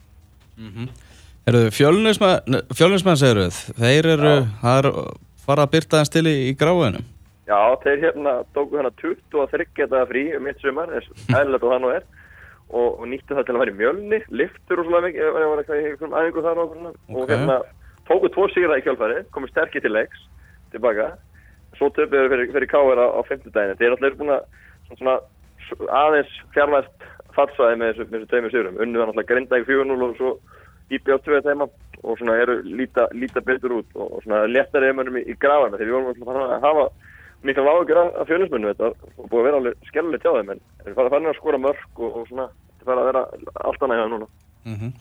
Eru 1.48 1.62
fjölnismenn 1.72 3.20
segir 3.20 3.40
við, 3.40 3.62
þeir 3.80 4.10
eru, 4.18 4.34
er 4.68 4.90
fara 5.48 5.64
að 5.64 5.74
byrta 5.78 6.02
þeim 6.02 6.14
til 6.14 6.28
í, 6.28 6.36
gráinu. 6.60 7.04
Já, 7.48 7.60
þeir 7.84 8.02
hérna 8.04 8.34
tóku 8.56 8.76
hérna 8.76 8.92
23 9.00 9.88
daga 9.88 10.06
frí 10.10 10.26
um 10.36 10.44
mitt 10.44 10.60
sumar, 10.60 10.92
eins 10.92 11.08
eðlilegt 11.40 11.64
og 11.64 11.72
það 11.72 11.84
nú 11.86 11.92
er 11.96 12.08
og, 12.68 12.88
og 13.00 13.06
nýttu 13.08 13.38
það 13.38 13.48
til 13.48 13.56
að 13.56 13.62
vera 13.64 13.72
í 13.72 13.78
mjölni, 13.80 14.20
liftur 14.42 14.82
og 14.82 14.90
svona 14.90 15.04
mikið, 15.06 15.38
æfingu 16.20 16.44
þar 16.44 16.60
og, 16.66 16.74
hérna 17.32 17.62
tóku 18.10 18.32
tvo 18.36 18.50
sigra 18.52 18.80
í 18.80 18.84
kjálfæri, 18.84 19.24
komið 19.36 19.54
sterkir 19.54 19.86
til 19.86 19.94
leiks 19.96 20.28
tilbaka, 20.74 21.14
svo 21.80 21.88
töpuðu 21.96 22.34
fyrir, 22.34 22.52
fyrir 22.52 22.70
K.R. 22.74 23.00
á, 23.00 23.08
á 23.16 23.22
50 23.24 23.56
daginn 23.56 23.80
þeir 23.80 23.88
eru 23.88 23.98
alltaf 23.98 24.20
búin 24.20 24.34
að 24.36 24.44
svona, 24.44 25.00
svona, 25.00 25.18
aðeins 26.02 26.38
fjarlæst 26.56 27.08
fatsvæði 27.38 27.80
með 27.80 27.92
þessu, 27.92 28.08
þessu 28.14 28.30
tveimur 28.32 28.54
sigurum, 28.54 28.80
unnu 28.82 29.02
það 29.02 29.12
náttúrulega 29.12 29.32
grinda 29.34 29.60
í 29.62 29.68
4-0 29.68 30.08
og 30.08 30.16
svo 30.18 30.32
íbjá 30.98 31.20
2 31.26 31.42
þeima 31.46 31.68
og 32.04 32.18
svona 32.20 32.38
eru 32.42 32.58
líta, 32.64 33.08
líta 33.18 33.44
betur 33.46 33.80
út 33.82 34.00
og, 34.00 34.18
svona 34.24 34.46
léttari 34.50 34.90
einmönnum 34.92 35.20
í, 35.20 35.26
í 35.28 35.38
grafana 35.42 35.78
þegar 35.78 35.90
við 35.90 35.96
vorum 35.98 36.10
alltaf 36.14 36.42
að 36.48 36.66
hafa 36.66 36.88
mikla 37.48 37.68
lágur 37.68 38.02
af, 38.02 38.18
fjölusmennu 38.30 38.74
þetta 38.74 38.92
og 38.94 39.30
búið 39.30 39.40
að 39.40 39.48
vera 39.48 39.62
alveg 39.62 39.88
skellulegt 39.92 40.26
hjá 40.26 40.34
þeim 40.38 40.52
en 40.54 40.62
þeir 40.84 40.98
fara 40.98 41.10
að 41.10 41.16
fara 41.16 41.32
að 41.32 41.40
skora 41.42 41.62
mörg 41.62 42.02
og, 42.02 42.18
og 42.22 42.28
svona 42.32 42.48
þetta 42.50 42.90
fara 42.90 43.04
að 43.04 43.10
vera 43.12 43.24
allt 43.70 43.86
annað 43.86 44.00
hjá 44.00 44.06
þeim 44.06 44.16
núna 44.16 44.30
Mm 44.68 44.92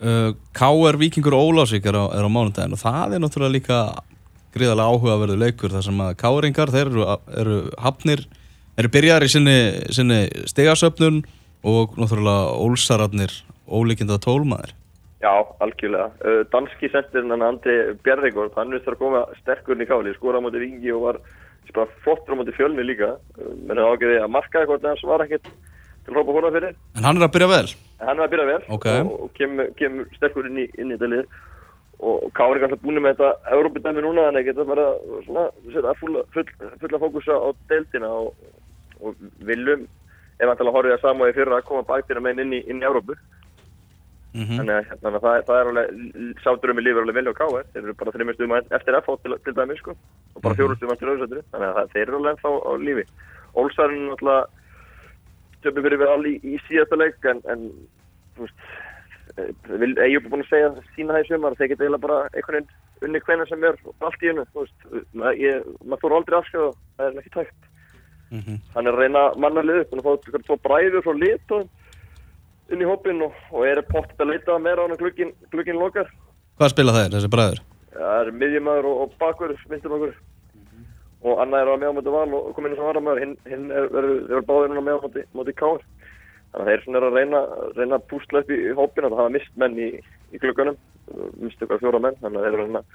uh, 0.00 0.34
K.R. 0.52 0.98
Víkingur 0.98 1.36
Ólásvík 1.36 1.86
er 1.86 1.98
á, 1.98 2.04
á 2.10 2.28
mánudaginn 2.28 2.76
og 2.76 2.80
það 2.80 3.16
er 3.16 3.22
náttúrulega 3.22 3.54
líka 3.54 3.78
gríðarlega 4.54 4.90
áhugaverðu 4.90 5.38
leikur 5.40 5.74
þar 5.74 5.86
sem 5.86 6.00
að 6.04 6.16
K.R.ingar, 6.20 6.72
þeir 6.74 6.90
eru, 6.90 7.06
eru 7.42 7.56
hafnir, 7.82 8.24
eru 8.80 8.90
byrjar 8.94 9.26
í 9.26 9.30
sinni, 9.32 9.58
sinni 9.94 10.20
stegasöfnun 10.50 11.22
og 11.64 11.94
náttúrulega 12.00 12.54
ólsararnir 12.60 13.36
ólíkinda 13.68 14.18
tólmaður. 14.20 14.74
Já, 15.24 15.32
algjörlega. 15.64 16.10
Uh, 16.20 16.42
danski 16.52 16.90
sendirinn 16.92 17.32
hann 17.32 17.46
Andri 17.46 17.94
Bjarregård, 18.04 18.52
hann 18.58 18.74
veist 18.74 18.88
að 18.90 18.98
koma 19.00 19.24
sterkur 19.40 19.80
í 19.80 19.86
káli, 19.88 20.12
skora 20.18 20.36
á 20.36 20.44
móti 20.44 20.60
Vingi 20.60 20.92
og 20.92 21.06
var 21.06 21.20
bara 21.74 21.90
flottur 22.04 22.36
á 22.36 22.38
móti 22.38 22.52
fjölni 22.54 22.84
líka. 22.84 23.14
Menn 23.38 23.80
það 23.80 23.94
ágæði 23.94 24.18
að 24.20 24.34
marka 24.34 24.60
eitthvað 24.60 24.84
hans 24.90 25.06
var 25.08 25.24
ekkert 25.24 25.48
til 26.04 26.12
að 26.12 26.20
hópa 26.20 26.36
hóna 26.36 26.52
fyrir. 26.54 26.76
En 26.98 27.08
hann 27.08 27.18
er 27.18 27.26
að 27.26 27.32
byrja 27.34 27.48
vel. 27.50 27.72
En 27.98 28.10
hann 28.10 28.20
er 28.20 28.26
að 28.26 28.34
byrja 28.34 28.46
vel 28.50 28.60
Ok. 28.76 28.86
og, 28.92 29.14
og 29.24 29.32
kemur, 29.38 29.70
kemur 29.80 30.10
sterkur 30.18 30.50
inn 30.50 30.60
í, 30.60 30.66
inn 30.76 30.92
í 30.92 30.98
þetta 30.98 31.10
lið. 31.14 31.38
Og 32.04 32.26
Kári 32.36 32.60
alltaf 32.60 32.82
búin 32.82 33.00
með 33.00 33.16
þetta 33.16 33.54
Európa-dæmi 33.56 34.04
núna, 34.04 34.26
þannig 34.28 34.42
að 34.42 34.48
geta 34.50 34.66
bara 34.68 34.86
svona, 35.24 35.44
setja 35.72 35.94
fulla, 36.02 36.24
full, 36.34 36.46
fulla 36.82 37.00
fókusa 37.00 37.38
á 37.38 37.48
deildina 37.70 38.10
og, 38.12 38.34
og 39.04 39.22
viljum, 39.46 39.86
að 40.42 40.74
horfið 40.74 40.96
að 40.96 41.04
samvægi 41.04 41.36
fyrir 41.38 41.56
að 41.56 41.66
koma 41.68 41.86
baktina 41.88 42.22
með 42.24 42.44
inn 42.44 42.56
í, 42.58 42.60
inn 42.70 42.82
í 42.82 42.88
Európu. 42.88 43.16
Mm 44.34 44.56
Þannig 44.58 44.74
að 44.74 44.86
hérna, 44.90 45.18
það, 45.22 45.36
það 45.46 45.58
er 45.60 45.68
alveg, 45.70 45.90
sáturum 46.42 46.80
í 46.80 46.82
lífur 46.82 47.04
alveg 47.04 47.18
vel 47.20 47.30
á 47.30 47.38
K.R. 47.38 47.66
Þeir 47.70 47.82
eru 47.84 47.94
bara 48.00 48.14
þreymur 48.16 48.34
stuðum 48.34 48.54
eftir 48.58 48.96
FH 48.98 49.14
til, 49.22 49.36
til 49.44 49.54
dæmis, 49.54 49.78
sko. 49.78 49.94
Og 50.34 50.42
bara 50.42 50.58
fjóru 50.58 50.74
stuðum 50.74 50.94
eftir 50.96 51.12
auðvitað. 51.12 51.44
Þannig 51.52 51.68
að 51.68 51.76
það, 51.78 51.92
þeir 51.92 52.02
eru 52.02 52.18
alveg 52.18 52.32
ennþá 52.32 52.50
á 52.58 52.72
lífi. 52.82 53.04
Ólsarinn 53.54 54.08
náttúrulega 54.08 54.48
töfum 55.62 55.86
fyrir 55.86 56.02
við 56.02 56.14
allir 56.16 56.34
í, 56.34 56.54
í 56.56 56.58
síðasta 56.66 56.98
leik, 56.98 57.28
en, 57.30 57.44
en 57.54 57.68
þú 58.34 58.48
veist, 58.48 58.66
Eyjup 59.34 60.26
er 60.26 60.30
búin 60.30 60.42
að 60.44 60.50
segja 60.50 60.72
sína 60.94 61.14
það 61.14 61.24
í 61.24 61.28
sumar, 61.30 61.54
þeir 61.58 61.70
geta 61.70 61.86
eiginlega 61.86 62.04
bara 62.04 62.18
einhvern 62.34 62.58
veginn 62.58 62.82
unni 63.04 63.20
hvenna 63.26 63.46
sem 63.48 63.64
er 63.66 63.78
allt 64.06 64.22
í 64.22 64.30
hennu. 64.30 64.44
Maður, 64.54 65.38
ég, 65.40 65.70
þóru 66.02 66.18
aldrei 66.18 66.36
afskjöða, 66.38 66.74
það 66.98 67.06
er 67.08 67.22
ekki 67.22 67.32
tækt. 67.34 67.70
-hmm. 68.42 68.60
Hann 68.74 68.86
er 68.86 68.92
að 68.92 69.00
reyna 69.02 69.24
að 69.28 69.40
manna 69.44 69.62
lið 69.62 69.80
upp, 69.82 69.90
hann 69.90 70.00
er 70.00 70.04
að 70.04 70.08
fá 70.08 70.28
ykkur 70.28 70.44
tvo 70.46 70.56
bræður 70.66 71.04
frá 71.04 71.14
litóðum 71.22 71.68
inn 72.72 72.82
í 72.82 72.88
hópinn 72.88 73.22
og, 73.24 73.32
og 73.52 73.66
er 73.68 73.82
pottet 73.88 74.20
að 74.20 74.30
leita 74.32 74.58
meira 74.58 74.84
á 74.84 74.86
hann 74.88 75.00
glukkin, 75.00 75.32
glukkin 75.52 75.80
lokar. 75.80 76.08
Hvað 76.58 76.72
spila 76.72 76.94
þeir, 76.96 77.10
þessi 77.16 77.32
bræður? 77.32 77.60
Það 77.94 78.20
er 78.20 78.30
miðjumæður 78.40 78.88
og, 78.90 79.02
og 79.04 79.18
bakur, 79.20 79.52
vinstubakur. 79.70 80.14
Og 81.24 81.40
annað 81.40 81.62
er 81.62 81.70
á 81.72 81.80
meðámöndi 81.80 82.12
val 82.12 82.36
og 82.36 82.50
kom 82.54 82.66
inn 82.68 82.76
sem 82.76 82.84
varamæður. 82.84 83.20
Hinn, 83.22 83.36
hinn 83.48 83.70
er, 83.72 83.86
verður, 83.92 84.18
verður 84.28 84.48
báðir 84.50 84.72
núna 84.72 84.84
meðámöndi 84.88 85.24
móti 85.32 85.54
káar. 85.56 85.84
Þannig 86.52 86.64
að 86.64 86.70
þeir 86.70 86.84
svona 86.84 87.00
er 87.00 87.06
að 87.06 87.16
reyna, 87.18 87.40
reyna 87.78 87.98
að 87.98 88.08
púsla 88.10 88.42
upp 88.42 88.52
í, 88.52 88.58
í 88.60 88.74
hópinn. 88.76 89.08
Það 89.08 89.22
hafa 89.22 89.34
mist 89.36 89.56
menn 89.62 89.78
í, 89.80 89.88
í 90.34 90.42
glukkanum. 90.42 90.76
Mist 91.40 91.64
okkar 91.64 91.80
fjóra 91.80 92.02
menn. 92.04 92.18
Þannig 92.20 92.40
að 92.40 92.46
þeir 92.46 92.58
eru 92.58 92.66
að 92.82 92.92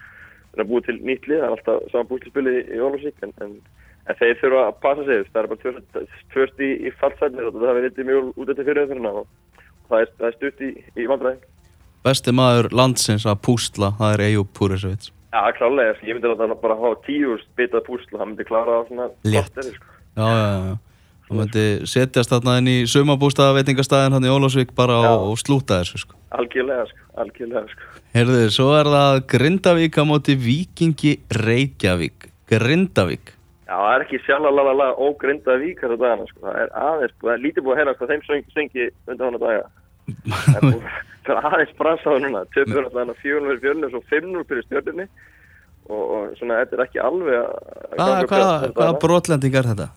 að 0.59 0.69
búa 0.69 0.85
til 0.85 0.97
nýtt 0.99 1.27
lið. 1.29 1.41
Það 1.41 1.47
er 1.47 1.55
alltaf 1.55 1.89
saman 1.91 2.09
púslispili 2.11 2.55
í, 2.59 2.63
í 2.75 2.81
Ólusík. 2.85 3.25
En, 3.25 3.33
en, 3.45 3.57
en 4.09 4.17
þeir 4.19 4.39
þurfa 4.41 4.63
að 4.65 4.79
passa 4.85 5.05
sig. 5.07 5.29
Það 5.29 5.41
er 5.43 5.49
bara 5.51 5.61
tvörst, 5.63 6.17
tvörst 6.33 6.65
í, 6.65 6.71
í 6.87 6.93
fallsætnir. 6.99 7.51
Það 7.53 7.69
hefur 7.69 7.87
litið 7.87 8.09
mjög 8.09 8.33
út 8.33 8.51
eftir 8.55 8.69
fyrir 8.71 8.89
þeirra. 8.89 9.13
Og 9.21 9.29
það 9.91 10.03
er, 10.03 10.11
það 10.17 10.27
er 10.31 10.35
stutt 10.39 10.65
í, 10.65 10.71
í 10.97 11.07
vandræðin. 11.11 11.47
Besti 12.09 12.33
maður 12.33 12.69
landsins 12.79 13.25
að 13.27 13.41
pústla, 13.45 13.93
það 13.99 14.13
er 14.15 14.25
Eyjúb 14.29 14.51
Púrisevits. 14.55 15.13
Já, 15.29 15.41
klálega, 15.53 15.93
sko. 15.97 16.07
ég 16.09 16.17
myndi 16.17 16.29
að 16.31 16.39
það 16.41 16.53
bara 16.63 16.77
hafa 16.79 16.99
tíu 17.05 17.35
bitað 17.59 17.89
og 17.93 18.05
hann 18.17 18.31
myndi 18.31 18.45
klára 18.47 18.79
á 18.79 18.81
svona 18.87 19.09
Létt. 19.27 19.59
sko. 19.61 19.97
Já, 20.17 20.25
já, 20.25 20.53
já. 20.69 20.77
Það 21.29 21.37
myndi 21.37 21.63
setjast 21.85 22.31
þarna 22.33 22.55
inn 22.57 22.69
í 22.71 22.77
sumabústaða 22.89 23.59
veitingastæðin 23.59 24.15
hann 24.15 24.25
í 24.25 24.31
Ólásvík 24.33 24.71
bara 24.73 24.95
Já. 24.97 25.09
og, 25.13 25.25
og 25.29 25.37
slúta 25.37 25.77
þessu 25.83 26.01
sko. 26.01 26.17
Algjörlega, 26.33 26.87
sko, 26.89 27.03
algjörlega, 27.21 27.61
sko. 27.69 27.89
Herðu, 28.15 28.39
svo 28.55 28.71
er 28.73 28.89
það 28.89 29.17
Grindavík 29.35 29.99
á 30.01 30.03
móti 30.09 30.33
Víkingi 30.33 31.11
Reykjavík. 31.29 32.31
Grindavík. 32.49 33.35
Já, 33.69 33.75
það 33.77 33.91
er 33.93 34.03
ekki 34.05 34.19
sjálfalala 34.25 34.87
ógrinda 34.97 35.55
víkar 35.61 35.93
á 35.93 35.97
dagana, 36.01 36.25
sko. 36.31 36.41
Það 36.47 36.55
er 36.63 36.71
aðeins, 36.83 37.15
það 37.21 37.33
er 37.35 37.43
lítið 37.43 37.65
búið 37.65 37.75
að 37.75 37.79
heyra 37.79 37.95
hvað 37.99 38.11
þeim 38.13 38.23
söng, 38.25 38.47
söngi 38.55 38.87
undan 39.05 39.27
hana 39.27 39.41
daga. 39.43 39.67
Það 41.27 41.35
er 41.35 41.41
aðeins 41.51 41.75
bransaður 41.77 42.23
núna. 42.25 42.41
Töpur 42.55 42.81
alltaf 42.81 43.01
hana 43.03 43.17
400 43.21 43.45
fyrir 43.45 43.61
fjörnum, 43.67 43.91
svo 43.93 44.01
500 44.09 44.47
fyrir 44.49 44.65
stjörnunni. 44.65 45.05
Og, 45.89 46.01
og 46.01 46.33
svona, 46.39 46.63
þetta 46.63 46.77
er 46.79 46.83
ekki 46.87 47.01
alveg 47.01 47.37
að... 47.37 47.53
að 47.97 48.73
Hvaða 48.73 48.95
brotlending 49.03 49.57
er 49.61 49.69
þetta? 49.69 49.89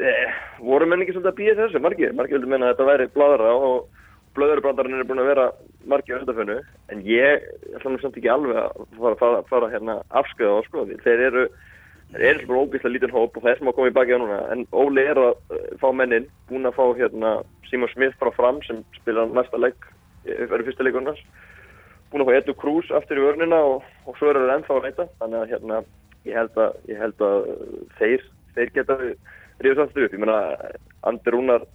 Eh, 0.00 0.36
voru 0.62 0.86
menn 0.86 1.02
ekki 1.02 1.16
svolítið 1.16 1.32
að 1.32 1.40
býja 1.40 1.56
þessu, 1.58 1.82
margir? 1.82 2.14
Margir 2.16 2.38
vildi 2.38 2.50
menna 2.50 2.70
að 2.70 2.76
þetta 2.76 2.86
væri 2.88 3.08
bladra 3.16 3.50
og 3.52 3.88
blöðuribrandarinn 4.38 5.02
er 5.02 5.08
búin 5.08 5.20
að 5.20 5.30
vera 5.32 5.46
margir 5.90 6.16
á 6.16 6.20
undanfönnu. 6.22 6.60
En 6.94 7.02
ég 7.06 7.44
ætla 7.74 7.92
nú 7.92 8.00
samt 8.02 8.18
ekki 8.20 8.30
alveg 8.30 8.60
að 8.62 8.78
fara, 8.96 9.18
fara, 9.20 9.42
fara 9.50 9.70
hérna 9.74 9.98
afskriða 10.22 10.56
á 10.56 10.60
sko. 10.68 10.86
Þeir 11.04 11.24
eru, 11.26 11.44
þeir 12.14 12.26
eru 12.30 12.48
bara 12.48 12.64
ógeðslega 12.64 12.94
lítinn 12.94 13.14
hóp 13.14 13.36
og 13.36 13.44
það 13.44 13.52
er 13.52 13.60
sem 13.60 13.70
að 13.70 13.76
koma 13.76 13.90
í 13.90 13.94
baki 13.96 14.16
á 14.16 14.18
núna. 14.20 14.40
En 14.54 14.66
Óli 14.74 15.04
er 15.06 15.20
að 15.20 15.56
eh, 15.56 15.70
fá 15.82 15.88
mennin, 15.94 16.26
búin 16.50 16.68
að 16.68 16.76
fá 16.78 16.84
hérna 16.98 17.32
Simon 17.70 17.92
Smith 17.92 18.18
frá 18.18 18.32
fram 18.34 18.60
sem 18.66 18.82
spilar 18.98 19.30
næsta 19.30 19.60
leik, 19.60 19.86
eh, 20.26 20.44
verður 20.50 20.70
fyrsta 20.70 20.86
leikurnas. 20.86 21.22
Búin 22.10 22.24
að 22.24 22.30
fá 22.30 22.38
Edu 22.40 22.56
Cruz 22.58 22.90
aftur 22.96 23.20
í 23.20 23.26
vörnina 23.26 23.60
og, 23.72 23.86
og 24.06 24.18
svo 24.18 24.32
eru 24.32 24.42
þeir 24.42 24.54
ennþá 24.56 24.76
að 24.76 24.86
leita. 24.88 25.08
Þannig 25.22 25.40
að 25.40 25.52
hérna, 25.54 25.82
ég 26.26 26.40
held 26.40 26.62
að, 26.64 26.78
ég 26.90 27.04
held 27.04 27.26
að 27.26 27.50
þeir, 28.00 28.24
þeir 28.56 28.72
geta 28.78 28.98
ríðast 29.60 29.84
aftur 29.86 30.06
upp. 30.08 30.16
Ég 30.16 30.24
meina, 30.24 30.40
Andi 31.06 31.34
Rúnar 31.34 31.66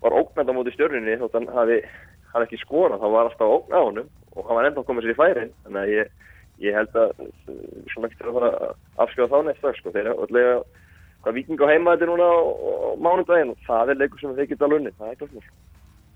var 0.00 0.16
ógnand 0.16 0.52
á 0.52 0.56
móti 0.56 0.72
stjörninni 0.74 1.18
þótt 1.20 1.36
hann 1.36 1.50
hafi, 1.52 1.82
hafi 2.32 2.48
ekki 2.48 2.62
skorað, 2.64 3.02
það 3.02 3.14
var 3.16 3.28
alltaf 3.28 3.52
ógn 3.58 3.76
á 3.76 3.80
honum 3.80 4.08
og 4.36 4.48
hann 4.48 4.58
var 4.58 4.68
ennþá 4.68 4.84
komið 4.88 5.06
sér 5.06 5.14
í 5.14 5.20
færin. 5.20 5.52
Þannig 5.66 5.82
að 5.82 5.92
ég, 5.92 6.15
ég 6.64 6.76
held 6.76 6.96
að 6.96 7.12
uh, 7.26 7.60
svona 7.92 8.08
ekki 8.08 8.18
til 8.20 8.30
að 8.30 8.38
fara 8.38 8.50
að 8.56 8.74
afskjóða 9.04 9.30
þá 9.32 9.48
næst 9.48 9.62
strax. 9.62 9.82
Sko. 9.82 9.94
Þeir 9.94 10.10
eru 10.10 10.26
allega 10.26 10.56
hvað 11.24 11.38
viking 11.40 11.62
á 11.62 11.72
heima 11.72 11.94
þetta 11.94 12.10
núna 12.10 12.26
á, 12.32 12.38
á 12.38 12.88
mánudaginn 13.06 13.54
og 13.54 13.62
það 13.66 13.92
er 13.92 14.02
leikur 14.02 14.22
sem 14.22 14.36
þeir 14.36 14.50
geta 14.52 14.68
alveg 14.68 14.82
unnið. 14.82 14.98
Það 14.98 15.12
er 15.12 15.20
klart 15.20 15.36
mál. 15.36 15.46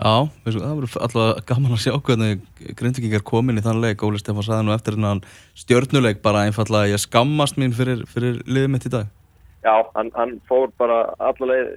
Já, 0.00 0.14
veistu, 0.46 0.60
það 0.64 0.76
verður 0.78 1.02
alltaf 1.04 1.40
gaman 1.50 1.76
að 1.76 1.82
sjá 1.82 1.92
hvernig 2.06 2.44
grindvikingar 2.78 3.24
komin 3.30 3.60
í 3.60 3.64
þann 3.66 3.82
leik 3.82 4.00
Óli 4.06 4.16
Stefán 4.16 4.46
sagði 4.46 4.64
nú 4.64 4.72
eftir 4.72 4.96
hennan 4.96 5.20
stjörnuleik 5.60 6.22
bara 6.24 6.46
einfallega 6.48 6.88
að 6.88 6.94
ég 6.94 7.02
skammast 7.02 7.60
mín 7.60 7.74
fyrir, 7.76 8.06
fyrir 8.08 8.38
liðið 8.48 8.72
mitt 8.72 8.86
í 8.88 8.92
dag 8.94 9.10
Já, 9.60 9.74
hann, 9.92 10.08
hann 10.16 10.38
fór 10.48 10.70
bara 10.80 11.02
allavega 11.20 11.76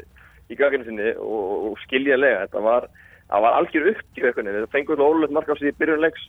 í 0.51 0.57
gaginu 0.59 0.87
sinni 0.87 1.11
og, 1.19 1.71
og 1.71 1.81
skiljalega. 1.83 2.45
Þetta 2.45 2.63
var, 2.63 2.87
það 3.33 3.41
var 3.47 3.55
algjör 3.57 3.87
uppgjöf 3.93 4.27
eitthvað. 4.29 4.51
Þeir 4.53 4.67
fengur 4.75 4.95
þetta 4.97 5.07
ólulegt 5.09 5.33
mark 5.33 5.49
á 5.49 5.55
sig 5.57 5.71
í 5.71 5.77
byrjunleiks, 5.79 6.25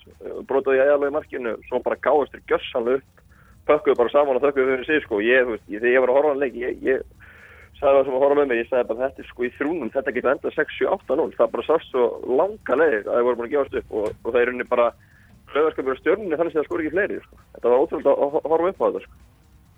brotaði 0.49 0.81
aðalagi 0.85 1.15
markinu, 1.19 1.53
svo 1.69 1.81
bara 1.85 2.01
gáðist 2.01 2.33
þér 2.35 2.45
gjössanlega 2.53 3.01
upp, 3.03 3.23
pökkuðu 3.69 3.99
bara 4.01 4.13
saman 4.15 4.39
og 4.39 4.45
þökkuðu 4.45 4.71
fyrir 4.73 4.89
sig, 4.89 5.03
sko. 5.05 5.21
Ég, 5.25 5.45
veist, 5.51 5.67
ég, 5.69 5.81
þegar 5.85 5.95
ég 5.95 6.03
var 6.05 6.13
að 6.13 6.19
horfa 6.19 6.33
á 6.33 6.43
leik, 6.43 6.57
ég, 6.61 6.81
ég 6.85 7.05
sagði 7.79 7.97
það 7.99 8.05
sem 8.09 8.17
að 8.17 8.23
horfa 8.25 8.39
með 8.41 8.49
mig, 8.49 8.59
ég 8.63 8.69
sagði 8.71 8.89
bara 8.91 9.05
þetta 9.09 9.23
er 9.25 9.29
sko 9.29 9.45
í 9.45 9.53
þrúnum, 9.59 9.93
þetta 9.93 10.15
getur 10.17 10.33
endað 10.33 10.57
6-7-8-0. 10.59 11.31
Það 11.37 11.53
bara 11.55 11.67
sást 11.69 11.91
svo 11.93 12.05
langa 12.41 12.79
leið 12.81 13.09
að 13.09 13.15
þeir 13.19 13.27
voru 13.29 13.37
búin 13.41 13.49
að 13.49 13.55
gefast 13.55 13.79
upp 13.81 13.97
og, 14.01 14.11
og 14.25 14.33
það 14.33 14.41
er 14.45 14.53
unni 14.55 14.69
bara 14.73 14.87
hlöðarskapur 15.55 15.97
á 15.97 16.01
stjörnunni 16.01 16.39
þannig 16.39 16.55
að 16.55 16.61
það 16.61 16.69
skor 16.69 16.85
ekki 16.85 16.95
fleiri, 16.95 17.19
sko. 17.25 17.41
Þetta 17.57 17.73
var 17.73 17.83
ótrúlega 17.85 18.15
að 18.15 18.33
ho- 18.35 18.45
horfa 18.53 18.71
upp 18.73 18.81
á 18.81 18.87
þetta, 18.89 19.05
sko. 19.05 19.17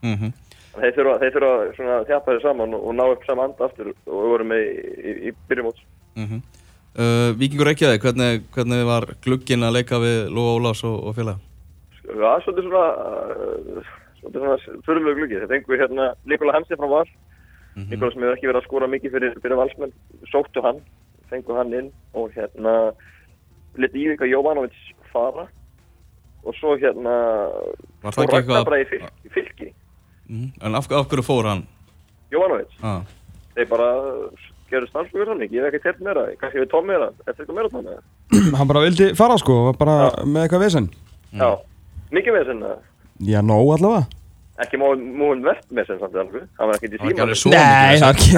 mm 0.06 0.32
Þeir 0.76 0.92
þurfa, 0.92 1.12
þeir 1.22 1.32
þurfa 1.32 1.94
að 1.96 2.02
þjapa 2.10 2.32
þeir 2.34 2.42
saman 2.44 2.74
og, 2.76 2.82
og 2.84 2.94
ná 2.98 3.04
upp 3.08 3.22
sama 3.24 3.44
anda 3.48 3.64
aftur 3.64 3.86
og 3.94 4.18
við 4.20 4.26
vorum 4.28 4.50
með 4.52 4.58
í, 4.60 4.74
í, 4.92 5.12
í 5.24 5.30
byrjumóts. 5.48 5.84
-hmm. 6.20 6.40
Uh, 6.98 7.30
Víkingur 7.38 7.66
Reykjavík, 7.70 8.02
hvernig, 8.02 8.42
hvernig 8.54 8.84
var 8.88 9.06
glugginn 9.24 9.62
að 9.66 9.76
leika 9.78 9.98
við 10.02 10.28
Lóa 10.32 10.56
Ólafs 10.58 10.82
og, 10.88 10.96
og 11.10 11.14
félaga? 11.16 11.38
Já, 12.06 12.30
svolítið 12.44 12.68
svona, 12.68 12.84
uh, 12.96 13.88
svolítið 14.20 14.40
svona 14.44 14.82
fyrirlegu 14.86 15.16
gluggi. 15.20 15.40
Þeir 15.42 15.52
fengu 15.54 15.80
hérna 15.80 16.08
Nikola 16.24 16.54
Hansi 16.56 16.78
frá 16.78 16.88
Val. 16.88 17.06
Mhm. 17.76 17.90
Nikola 17.92 18.12
sem 18.14 18.22
hefur 18.24 18.36
ekki 18.38 18.48
verið 18.50 18.60
að 18.62 18.68
skora 18.70 18.88
mikið 18.88 19.16
fyrir, 19.16 19.34
fyrir 19.42 19.60
valsmenn. 19.60 19.92
Sóttu 20.32 20.62
hann, 20.64 20.80
fengu 21.30 21.56
hann 21.58 21.74
inn 21.76 21.90
og 22.14 22.30
hérna 22.36 22.76
liti 23.76 24.06
Ívika 24.06 24.24
Jovanovic 24.30 24.72
fara. 25.12 25.46
Og 26.46 26.54
svo 26.54 26.76
hérna 26.78 27.12
Var 28.02 28.12
það 28.12 28.16
fór 28.16 28.24
ekki 28.24 28.36
Ragnar 28.36 28.56
eitthvað- 28.56 28.68
bara 28.70 28.80
í 28.80 28.88
fylki. 28.88 29.10
Í 29.26 29.30
fylki. 29.34 29.72
Mm 30.28 30.52
En 30.62 30.74
af, 30.74 30.86
af 30.90 31.08
hverju 31.10 31.22
fór 31.26 31.44
hann? 31.50 31.66
Jovanovic. 32.30 32.70
Ah. 32.82 33.02
Þeir 33.56 33.68
bara 33.68 33.90
stannslugur 34.90 35.32
hann 35.32 35.42
ekki. 35.46 35.56
Ég 35.56 35.66
hef 35.66 35.74
ekki 35.74 35.84
teirt 35.84 36.04
meira. 36.04 36.26
Kannski 36.40 36.62
við 36.62 36.70
tóm 36.72 36.86
meira. 36.90 37.12
Eftir 37.26 37.44
eitthvað 37.44 37.58
meira 37.60 37.72
tónlega. 37.74 38.02
Hann 38.56 38.68
bara 38.68 38.82
vildi 38.82 39.12
fara 39.18 39.38
sko, 39.38 39.62
var 39.70 39.80
bara 39.80 39.96
með 40.26 40.46
eitthvað 40.46 40.62
vesen 40.66 40.86
Já, 41.36 41.50
mikið 42.14 42.38
að 42.42 42.54
Já, 43.22 43.40
nóg 43.44 43.74
allavega 43.76 44.06
ekki 44.56 44.78
múin 44.80 45.42
verðt 45.44 45.66
með 45.76 45.90
sem 45.90 45.98
samt 46.00 46.14
alveg 46.16 46.44
hann 46.56 46.70
var 46.70 46.78
ekki 46.78 46.88
í 46.88 47.00
síma 47.02 47.26
Nei, 47.52 47.96
er 47.98 48.04
ekki, 48.08 48.30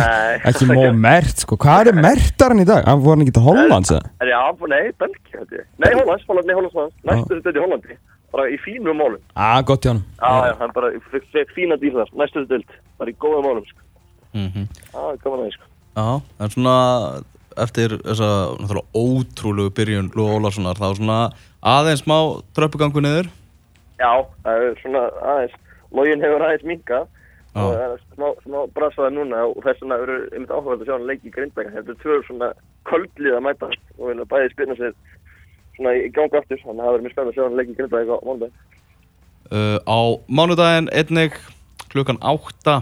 ekki 0.50 0.66
móð 0.66 0.88
mert 1.06 1.44
sko 1.44 1.58
Hvað 1.62 1.92
er 1.92 2.00
mertar 2.02 2.54
hann 2.54 2.62
í 2.64 2.66
dag? 2.66 2.82
Hann 2.90 3.04
voru 3.04 3.14
hann 3.14 3.24
ekki 3.24 3.36
til 3.36 3.44
Hollands 3.46 3.92
eða? 3.94 4.10
er 4.24 4.32
já, 4.32 4.40
nei, 4.74 4.80
Belgi 4.98 5.44
nei, 5.78 5.92
Hollands, 5.94 6.26
Holland, 6.26 6.50
nei, 6.50 6.56
Hollands, 6.58 6.74
Hollands 6.74 7.06
næstu 7.06 7.38
þetta 7.38 7.54
í 7.54 7.64
Hollandi 7.64 7.98
bara 8.34 8.48
í 8.50 8.58
fínum 8.64 8.98
málum 8.98 9.22
Á, 9.38 9.62
gott 9.62 9.86
hjá 9.86 9.94
hann 9.94 10.02
já, 10.18 10.50
já, 10.50 10.56
hann 10.58 10.74
bara 10.74 10.92
fekk 11.14 11.54
fína 11.54 11.78
dýr 11.80 12.00
þar 12.02 12.12
næstu 12.18 12.42
þetta 12.42 12.58
dild, 12.58 12.76
bara 12.98 13.14
í 13.14 13.18
góðum 13.22 13.46
málum 13.46 13.64
sko. 13.70 13.86
mm 14.34 14.50
-hmm. 14.50 14.66
já, 14.90 15.00
gaman 15.22 15.44
aðeins 15.46 15.60
sko. 15.60 15.67
Já, 15.98 16.20
en 16.38 16.50
svona 16.52 16.76
eftir 17.58 17.96
þessa 18.04 18.30
náttúrulega 18.60 19.00
ótrúlegu 19.00 19.72
byrjun 19.74 20.10
Lóa 20.14 20.36
Ólafssonar 20.38 20.78
þá 20.78 20.92
svona 20.94 21.16
aðeins 21.66 22.04
smá 22.04 22.18
tröppugangu 22.54 23.02
niður? 23.02 23.30
Já, 23.98 24.12
það 24.44 24.66
er 24.66 24.76
svona 24.82 25.02
aðeins 25.32 25.56
login 25.98 26.22
hefur 26.22 26.44
aðeins 26.46 26.66
minka 26.70 27.00
Já. 27.02 27.62
og 27.64 27.72
það 27.72 27.84
er 27.88 28.02
smá, 28.14 28.26
smá 28.44 28.58
brasaði 28.76 29.14
núna 29.16 29.40
og 29.48 29.58
þess 29.64 29.82
vegna 29.82 29.98
eru 30.04 30.18
einmitt 30.28 30.52
áhugað 30.54 30.76
að 30.76 30.84
sjá 30.86 30.94
hann 30.94 31.08
leiki 31.08 31.30
í 31.30 31.34
grindbæka 31.34 31.74
þetta 31.74 31.94
er 31.94 32.00
tvö 32.04 32.18
svona 32.28 32.50
köldlið 32.90 33.38
að 33.38 33.44
mæta 33.48 33.70
og 33.72 34.04
vilja 34.04 34.28
bæði 34.30 34.52
spilna 34.52 34.78
sér 34.78 34.94
svona 35.78 35.96
í 35.98 36.06
gangu 36.14 36.38
aftur. 36.38 36.62
Þannig 36.62 36.78
að 36.78 36.84
það 36.84 36.92
verður 36.92 37.06
mjög 37.06 37.16
spennt 37.16 37.32
að 37.32 37.38
sjá 37.38 37.44
hann 37.46 37.58
leiki 37.58 37.74
í 37.74 37.78
grindbæka 37.80 38.14
á 38.14 38.26
mánudag 38.28 38.52
uh, 39.50 39.78
Á 39.82 40.00
mánudaginn 40.30 40.92
einnig 40.94 41.40
klukkan 41.88 42.22
átta 42.22 42.76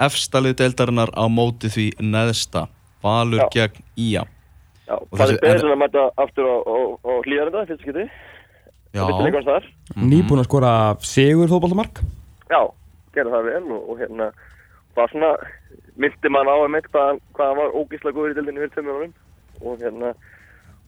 efstalið 0.00 0.56
deildarinnar 0.60 1.10
á 1.16 1.24
móti 1.32 1.70
því 1.72 1.86
neðsta 2.00 2.66
Valur 3.04 3.44
Já. 3.44 3.48
gegn 3.54 3.82
Ía 3.96 4.24
Já, 4.86 4.94
Og 4.96 5.18
það 5.18 5.32
er 5.34 5.38
beður 5.42 5.72
að 5.74 5.80
mæta 5.82 6.02
aftur 6.22 6.46
á, 6.46 6.56
á, 6.62 6.76
á 7.02 7.10
hlýðarenda, 7.26 7.62
fyrst 7.66 7.86
leikast 9.26 9.48
þar. 9.50 9.64
Nýbúin 9.98 10.40
að 10.40 10.46
skora 10.48 10.72
sigur 11.04 11.50
fótballtamark 11.50 11.98
Já, 12.48 12.60
gerði 13.16 13.32
það 13.34 13.48
vel 13.50 13.64
og, 13.74 13.88
og 13.90 13.98
hérna, 14.00 14.28
var 14.96 15.10
svona, 15.12 15.32
myndi 16.00 16.30
mann 16.32 16.48
á 16.48 16.54
að 16.56 16.70
mitt 16.72 16.86
hvað, 16.92 17.08
hann- 17.10 17.20
hann 17.40 17.58
var 17.58 17.74
ógíslega 17.76 18.16
góður 18.16 18.30
í 18.32 18.36
dildinni 18.38 18.62
fyrir 18.62 18.74
tömur 18.76 19.00
árum. 19.00 19.12
Og 19.60 19.82
hérna, 19.82 20.12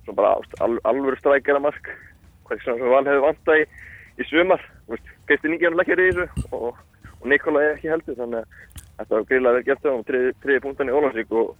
svona 0.07 0.17
bara 0.17 0.31
al, 0.65 0.79
alvöru 0.89 1.19
strækjara 1.19 1.61
mark. 1.61 1.91
Hvað 2.47 2.63
sem 2.65 2.79
sem 2.79 2.89
val 2.95 3.05
hefði 3.05 3.25
vantað 3.27 3.61
í, 3.61 3.67
í 4.23 4.29
sumar. 4.31 4.63
Gæsti 5.29 5.51
nýgjörn 5.53 5.77
lekkir 5.83 6.01
í 6.01 6.09
þessu 6.15 6.47
og, 6.57 6.79
og 7.23 7.31
Nikola 7.33 7.65
er 7.65 7.77
ekki 7.77 7.93
heldur. 7.93 8.19
Þannig 8.19 8.43
að 8.43 8.85
þetta 8.99 9.15
var 9.15 9.27
greiðlega 9.31 9.57
vel 9.57 9.67
gert 9.69 9.83
þegar 9.83 9.97
hann 9.97 10.37
triði 10.43 10.63
punktan 10.67 10.91
í 10.91 10.97
Ólandsvík 10.99 11.35
og 11.39 11.57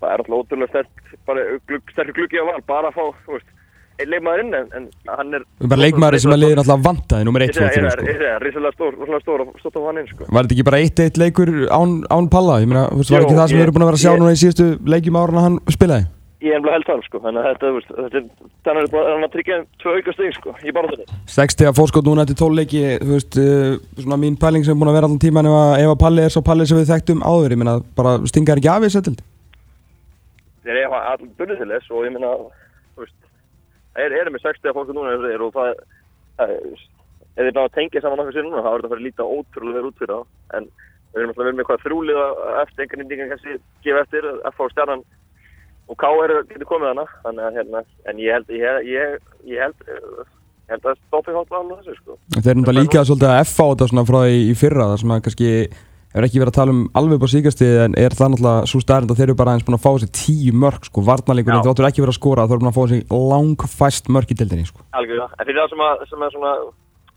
það 0.00 0.08
er 0.12 0.22
alltaf 0.22 0.40
ótrúlega 0.40 0.72
sterk, 0.72 1.12
bara 1.28 1.44
glugg, 1.68 1.92
sterkur 1.94 2.18
gluggi 2.18 2.42
á 2.42 2.44
val, 2.48 2.58
bara 2.68 2.90
að 2.90 2.98
fá, 2.98 3.04
þú 3.26 3.36
veist, 3.36 3.52
einn 3.96 4.10
leikmaður 4.12 4.42
inn 4.42 4.56
en, 4.58 4.66
en 4.76 4.88
hann 5.08 5.38
er... 5.38 5.46
Bara 5.62 5.80
leikmaður 5.80 6.22
sem 6.22 6.34
að 6.34 6.42
liðin 6.42 6.60
alltaf 6.62 6.82
vantaði 6.84 7.28
Númer 7.28 7.46
1 7.46 7.52
Ég 7.52 7.56
segi, 7.56 7.70
fyrir 7.72 7.86
ég 7.86 7.94
sko 7.94 8.02
segi, 8.02 8.10
ég 8.10 8.20
segi, 8.20 8.32
risalega 8.44 8.76
stór, 8.76 8.98
rosalega 9.00 9.24
stór 9.24 9.44
og 9.46 9.62
stótt 9.62 9.78
á 9.80 9.82
hann 9.86 10.02
inn, 10.02 10.10
sko. 10.10 10.28
Var 10.28 10.48
þetta 10.48 10.56
ekki 10.56 10.66
bara 10.68 10.82
1-1 10.84 11.22
leikur 11.22 11.54
án, 11.72 11.96
án 12.12 12.28
Palla? 12.34 12.58
Ég 12.60 12.70
meina, 12.72 12.84
þú 12.92 13.00
veist, 13.00 13.14
var 13.16 13.24
ekki 13.24 13.38
það 13.40 13.48
sem 13.52 13.60
við 13.60 13.66
erum 13.66 13.78
búin 13.78 13.86
að 13.86 13.90
vera 13.92 14.00
að 14.00 14.04
sjá 14.04 14.20
núna 14.20 14.36
í 14.36 14.42
síðustu 14.42 14.68
leikjum 14.84 15.20
árun 15.22 15.40
að 15.40 15.48
hann 15.48 15.58
spilaði? 15.72 16.10
Ég 16.44 16.52
er 16.52 16.58
ennblega 16.58 16.76
held 16.76 16.84
það, 16.84 16.98
sko, 17.06 17.18
þannig 17.24 17.40
að 17.40 17.46
þetta, 17.48 17.68
veist, 17.72 17.92
þetta 17.96 18.18
er, 18.18 18.24
þannig 18.66 18.82
er 18.82 18.90
bara 18.92 19.12
hann 19.14 19.24
að 19.24 19.30
tryggja 19.32 19.56
tvö 19.80 19.92
auka 19.96 20.12
stig, 20.12 20.34
sko, 20.36 20.52
í 20.60 20.74
baráttunni. 20.76 21.16
60 21.32 21.68
að 21.70 21.78
fórskot 21.78 22.04
núna 22.04 22.26
eftir 22.26 22.36
12 22.42 22.58
leiki, 22.58 22.82
þú 23.00 23.14
veist, 23.14 23.38
uh, 23.40 23.78
svona 24.02 24.18
mín 24.20 24.36
pæling 24.42 24.66
sem 24.66 24.74
er 24.74 24.82
búin 24.82 24.90
að 24.92 24.98
vera 24.98 25.08
allan 25.08 25.22
tíman 25.22 25.48
ef 25.48 25.56
að, 25.56 25.72
ef 25.80 25.92
að 25.94 26.02
Palli 26.02 26.26
er 26.26 26.34
svo 26.34 26.44
Palli 26.44 26.68
sem 26.68 26.76
við 26.76 26.92
þekktum 26.92 27.24
áður, 27.24 27.56
ég 27.56 27.62
meina, 27.62 27.78
bara 27.96 28.12
stingar 28.28 28.60
ekki 28.60 28.72
af 28.74 28.84
í 28.84 28.92
settild. 28.92 29.24
Þeir 30.66 30.82
eru 30.82 31.00
allir 31.00 31.32
bunnið 31.40 31.62
til 31.62 31.72
þess 31.72 31.96
og 31.96 32.04
ég 32.04 32.16
minna, 32.18 32.36
þú 32.92 33.06
veist, 33.06 33.18
þeir 33.96 34.20
eru 34.20 34.36
með 34.36 34.46
60 34.50 34.68
að 34.68 34.76
fólku 34.76 35.00
núna, 35.00 35.16
eins 35.16 35.24
og 35.24 35.28
þeir, 35.30 35.48
og 35.48 35.56
það, 35.56 35.84
það 36.36 36.56
er, 36.58 36.86
ef 37.40 37.52
ná 37.56 37.62
að 37.64 37.76
tengja 37.80 38.04
saman 38.04 38.26
okkur 38.26 38.36
sér 38.36 38.50
núna, 38.50 38.60
þá 38.60 38.74
er 38.74 38.76
þetta 38.76 38.90
að 38.90 38.92
fara 38.92 39.00
að 39.00 39.08
líta 39.08 39.30
ótrúlega 39.32 39.80
vel 39.80 39.88
út 39.88 40.00
fyrir 40.02 40.12
þá, 40.12 40.34
en 40.58 40.68
við 41.16 41.22
erum 41.22 41.32
alltaf 41.32 41.46
verið 41.46 41.56
með 41.56 41.64
eitthvað 41.64 41.84
þrúlið 41.86 42.18
eftir 42.60 42.84
einhvern 42.84 43.08
veginn 43.08 43.30
kannski 43.30 43.54
gefa 43.86 44.02
eftir, 44.04 44.26
að 44.36 44.56
fá 44.58 44.64
stjarnan 44.74 45.04
og 45.86 45.98
K 46.00 46.08
er 46.24 46.34
getur 46.50 46.68
komið 46.68 46.92
hana, 46.92 47.04
þannig 47.24 47.44
að 47.46 47.58
hérna, 47.60 47.82
en 48.10 48.22
ég 48.22 48.30
held, 48.36 48.48
ég, 48.50 48.88
ég, 48.90 49.18
ég 49.50 49.58
held, 49.62 49.78
held 50.72 50.88
að 50.90 50.96
stoppi 51.06 51.34
hátt 51.36 51.52
alveg 51.54 51.76
þessu, 51.82 51.94
sko. 52.00 52.12
Þeir 52.36 52.50
eru 52.52 52.58
náttúrulega 52.60 52.86
líka 52.86 53.04
svolítið 53.06 53.30
að 53.32 53.42
F 53.44 53.56
á 53.62 53.66
þetta 53.66 53.90
svona 53.92 54.08
frá 54.08 54.18
því 54.24 54.38
í 54.38 54.56
fyrra, 54.62 54.88
það 54.92 54.98
sem 55.02 55.12
að 55.14 55.22
kannski 55.26 55.50
hefur 56.16 56.26
ekki 56.26 56.40
verið 56.40 56.52
að 56.52 56.58
tala 56.58 56.72
um 56.72 56.82
alveg 56.96 57.14
upp 57.18 57.26
á 57.28 57.34
síkasti 57.34 57.66
en 57.84 57.92
er 58.00 58.12
það 58.16 58.30
náttúrulega 58.32 58.70
svo 58.72 58.78
stærnd 58.80 59.10
að 59.12 59.18
þeir 59.20 59.28
eru 59.28 59.38
bara 59.38 59.50
aðeins 59.52 59.66
búin 59.66 59.76
að 59.76 59.84
fá 59.84 59.92
sér 60.00 60.10
tíu 60.16 60.52
mörg 60.56 60.82
sko, 60.88 60.98
varnarleikur, 61.04 61.52
Já. 61.52 61.60
þeir 61.60 61.72
áttur 61.74 61.88
ekki 61.90 62.02
verið 62.02 62.14
að 62.14 62.20
skora, 62.20 62.46
þeir 62.46 62.56
eru 62.56 62.62
búin 62.64 62.72
að 62.72 62.78
fá 62.78 62.84
sér 62.90 63.00
langfæst 63.30 64.08
mörg 64.16 64.28
í 64.32 64.38
deildinni 64.40 64.66
sko. 64.66 64.80
Algjörða, 64.96 65.28
en 65.36 65.44
fyrir 65.44 65.60
það 65.60 65.70
sem, 65.74 65.82
að, 65.86 65.94
sem 66.10 66.24
er 66.24 66.30
svona 66.32 66.52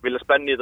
vilja 0.03 0.19
spenni 0.23 0.55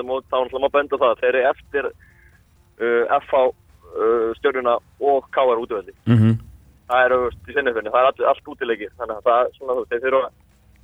þetta 5.58 6.47
er 6.88 6.98
það 6.98 7.08
þeir 7.08 7.08
eftir 7.08 7.08
og. 7.08 7.08
Það 7.08 7.08
er 7.08 7.16
auðvist 7.18 7.48
í 7.52 7.56
sinniðfinni, 7.58 7.92
það 7.94 8.02
er 8.02 8.08
allt, 8.10 8.22
allt 8.32 8.52
útileikir, 8.54 8.92
þannig 8.98 9.16
að 9.18 9.26
það 9.28 9.40
er 9.44 9.50
svona, 9.58 9.74
þú 9.76 9.82
veist, 9.84 9.92
þeir 9.92 10.04
þurfa 10.08 10.30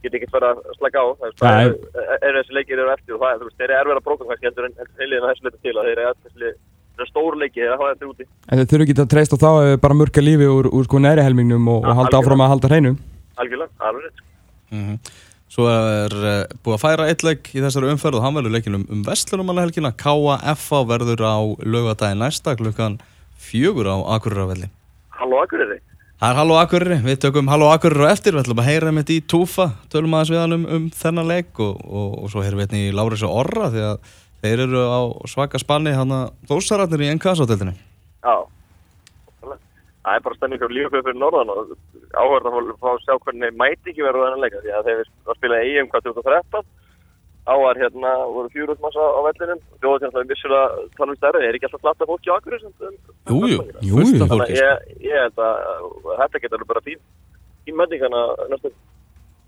geta 0.03 0.17
ekkert 0.19 0.33
verið 0.36 0.50
að 0.51 0.77
slaka 0.77 1.00
á, 1.00 1.05
það 1.19 1.27
er, 1.29 1.33
það 1.39 1.53
Nei. 1.53 1.63
er, 1.63 2.19
er 2.27 2.38
þessi 2.39 2.55
leikir 2.57 2.79
eru 2.83 2.91
eftir 2.91 3.15
og 3.15 3.22
það 3.24 3.31
er, 3.33 3.38
þú 3.39 3.48
veist, 3.48 3.57
þeir 3.62 3.72
eru 3.72 3.79
erfið 3.83 4.00
að 4.00 4.05
bróka 4.07 4.25
kannski 4.29 4.48
heldur 4.50 4.65
en 4.67 4.74
heiliðin 5.00 5.24
að 5.24 5.29
þessu 5.31 5.45
leita 5.48 5.60
til 5.63 5.74
að 5.79 5.88
þeir 5.88 6.01
eru 6.03 6.07
þeir 6.33 6.48
eru 7.00 7.07
stór 7.10 7.38
leiki 7.39 7.63
eða 7.63 7.77
hafa 7.79 7.93
þetta 7.93 8.10
úti. 8.12 8.27
En 8.51 8.60
þau 8.60 8.67
þurfu 8.74 8.83
ekki 8.88 8.95
að 9.00 9.12
treysta 9.13 9.38
á 9.39 9.43
þá 9.43 9.51
bara 9.86 9.98
murka 9.98 10.22
lífi 10.24 10.50
úr, 10.51 10.67
úr 10.75 10.89
sko 10.89 11.00
næri 11.01 11.24
helmingnum 11.24 11.69
og, 11.72 11.79
og 11.81 11.88
Ja, 11.88 11.95
halda 12.01 12.19
áfram 12.19 12.43
að 12.43 12.51
halda 12.51 12.69
hreinu. 12.74 12.91
Algjörlega, 13.39 13.72
alveg 13.79 14.03
rétt. 14.10 14.19
sko. 14.19 14.75
Mhm. 14.75 15.00
Svo 15.53 15.67
er 15.69 16.13
uh, 16.17 16.36
búið 16.65 16.75
að 16.75 16.81
færa 16.81 17.07
eitt 17.12 17.24
leik 17.24 17.50
í 17.53 17.62
þessari 17.62 17.89
umferð 17.93 18.17
og 18.17 18.24
hann 18.25 18.33
verður 18.39 18.55
leikin 18.55 18.77
um, 18.79 18.86
um 18.89 19.01
Vestlunumannahelgina. 19.05 19.91
K.A.F.A. 20.01 20.79
verður 20.89 21.22
á 21.29 21.38
laugadaginn 21.62 22.24
næsta 22.25 22.55
klukkan 22.57 22.95
fjögur 23.38 23.86
á 23.86 23.98
Akureyravelli. 24.17 24.72
Halló 25.13 25.43
Akureyri. 25.45 25.77
Það 26.24 26.32
er 26.32 26.38
Halló 26.39 26.56
Akureyri, 26.56 26.96
við 27.03 27.18
tökum 27.20 27.50
Halló 27.51 27.65
Akureyri 27.68 28.06
á 28.08 28.15
eftir, 28.15 28.32
við 28.32 28.46
ætlum 28.46 28.60
að 28.63 28.68
heyra 28.70 28.92
með 28.96 29.10
í 29.12 29.15
Túfa, 29.27 29.65
tölum 29.92 30.13
aðeins 30.15 30.30
við 30.32 30.39
hann 30.39 30.56
um, 30.56 30.62
um 30.77 30.86
þennan 30.96 31.27
leik 31.27 31.60
og, 31.60 31.82
og, 31.84 32.13
og 32.24 32.30
svo 32.32 32.46
heyrum 32.46 32.62
við 32.62 32.70
einnig 32.70 32.86
í 32.86 32.94
Láris 32.96 33.25
og 33.27 33.34
Orra 33.42 33.68
því 33.74 33.82
að 33.89 34.13
þeir 34.46 34.63
eru 34.63 34.86
á 34.88 35.01
svaka 35.27 35.60
spanni 35.60 35.92
hann 35.92 36.13
að 36.15 36.30
þósararnir 36.48 37.03
í 37.03 37.10
NKS-átöldinni. 37.18 37.75
Já. 38.24 38.38
Það 39.44 40.15
er 40.15 40.24
bara 40.30 40.39
spenning 40.39 40.63
fyrir 40.63 40.77
lífafjöð 40.77 41.06
fyrir 41.10 41.20
norðan 41.20 41.51
og 41.51 41.75
áhverð 42.15 42.50
að 42.53 42.72
fá 42.72 42.89
að 42.94 43.03
sjá 43.03 43.13
hvernig 43.18 43.60
mæti 43.60 43.92
ekki 43.92 44.08
verður 44.08 44.30
þennan 44.30 44.46
leika 44.46 44.63
því 44.63 44.74
að 44.80 44.88
þeir 44.88 45.03
var 45.03 45.36
að 45.36 45.42
spila 45.42 45.62
EM 45.74 45.92
hvað 45.92 46.08
2013 46.08 46.72
á 47.43 47.53
var 47.59 47.75
hérna, 47.75 48.12
voru 48.31 48.47
fjúrúð 48.53 48.79
massa 48.79 49.03
á 49.03 49.19
vellinum 49.27 49.59
þjóðatjans 49.83 50.15
að 50.15 50.21
við 50.23 50.31
vissulega 50.31 50.65
tala 50.95 51.12
um 51.12 51.17
stærri 51.19 51.43
er 51.50 51.57
ekki 51.57 51.67
alltaf 51.67 51.81
flatta 51.83 52.07
fólki 52.07 52.31
á 52.31 52.35
Akureyri 52.39 52.62
sem- 52.63 52.77
sem- 52.79 52.97
Jú, 53.27 53.39
jú, 53.51 53.57
Jú, 53.83 53.95
fullt 54.00 54.15
jú. 54.15 54.23
af 54.23 54.29
Þannig 54.31 54.47
að 54.47 54.55
ég, 54.63 54.73
ég 55.03 55.17
held 55.23 55.38
að 55.43 55.53
þetta 56.23 56.41
getur 56.45 56.65
bara 56.71 56.81
fín 56.88 57.00
fín 57.67 57.75
menningarna 57.79 58.21
næstu 58.50 58.71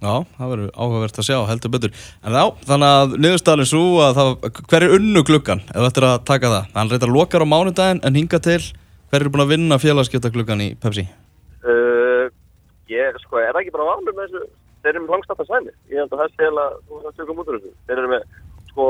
Já, 0.05 0.21
það 0.37 0.49
verður 0.51 0.71
áhugavert 0.75 1.17
að 1.17 1.25
sjá, 1.25 1.37
heldur 1.47 1.71
betur. 1.71 1.91
En 2.21 2.33
já, 2.35 2.43
þannig 2.67 2.89
að 2.99 3.13
niðurstaðan 3.15 3.59
er 3.63 3.69
svo 3.71 3.83
að 4.03 4.17
það, 4.19 4.29
hver 4.69 4.83
er 4.83 4.95
unnu 4.99 5.23
gluggan, 5.23 5.61
ef 5.71 5.79
þú 5.81 5.87
ættir 5.87 6.03
að 6.05 6.25
taka 6.27 6.47
það? 6.51 6.65
Hann 6.75 6.89
reyndar 6.91 7.13
lokar 7.15 7.41
á 7.41 7.47
mánudaginn 7.47 8.01
en 8.03 8.13
hinga 8.19 8.39
til, 8.43 8.59
hver 9.09 9.21
er 9.23 9.29
búin 9.31 9.45
að 9.47 9.53
vinna 9.55 9.79
félagskjöta 9.79 10.29
gluggan 10.35 10.61
í 10.61 10.75
Pepsi? 10.75 11.07
uh, 11.63 12.27
ég, 12.91 13.17
sko, 13.23 13.39
er 13.39 13.55
það 14.86 14.92
þeir 14.92 14.96
eru 14.96 15.06
með 15.06 15.15
langstafta 15.15 15.46
sæmi 15.50 15.72
ég 15.89 16.01
held 16.01 16.13
að 16.13 16.22
það 16.22 16.36
sé 16.36 16.50
að 16.50 16.75
þú 16.86 17.00
veist 17.00 17.08
að 17.10 17.18
tökum 17.20 17.39
út 17.42 17.50
úr 17.50 17.58
þessu. 17.58 17.72
Þeir 17.88 18.01
eru 18.01 18.12
með, 18.12 18.27
sko, 18.70 18.84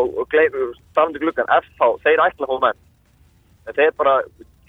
starfandi 0.92 1.22
gluggan 1.24 1.54
FH, 1.60 1.92
þeir 2.04 2.25
ætla 2.25 2.50
fá 2.52 2.58
menn. 2.66 2.82
En 3.66 3.78
þeir 3.78 3.94
bara, 4.00 4.16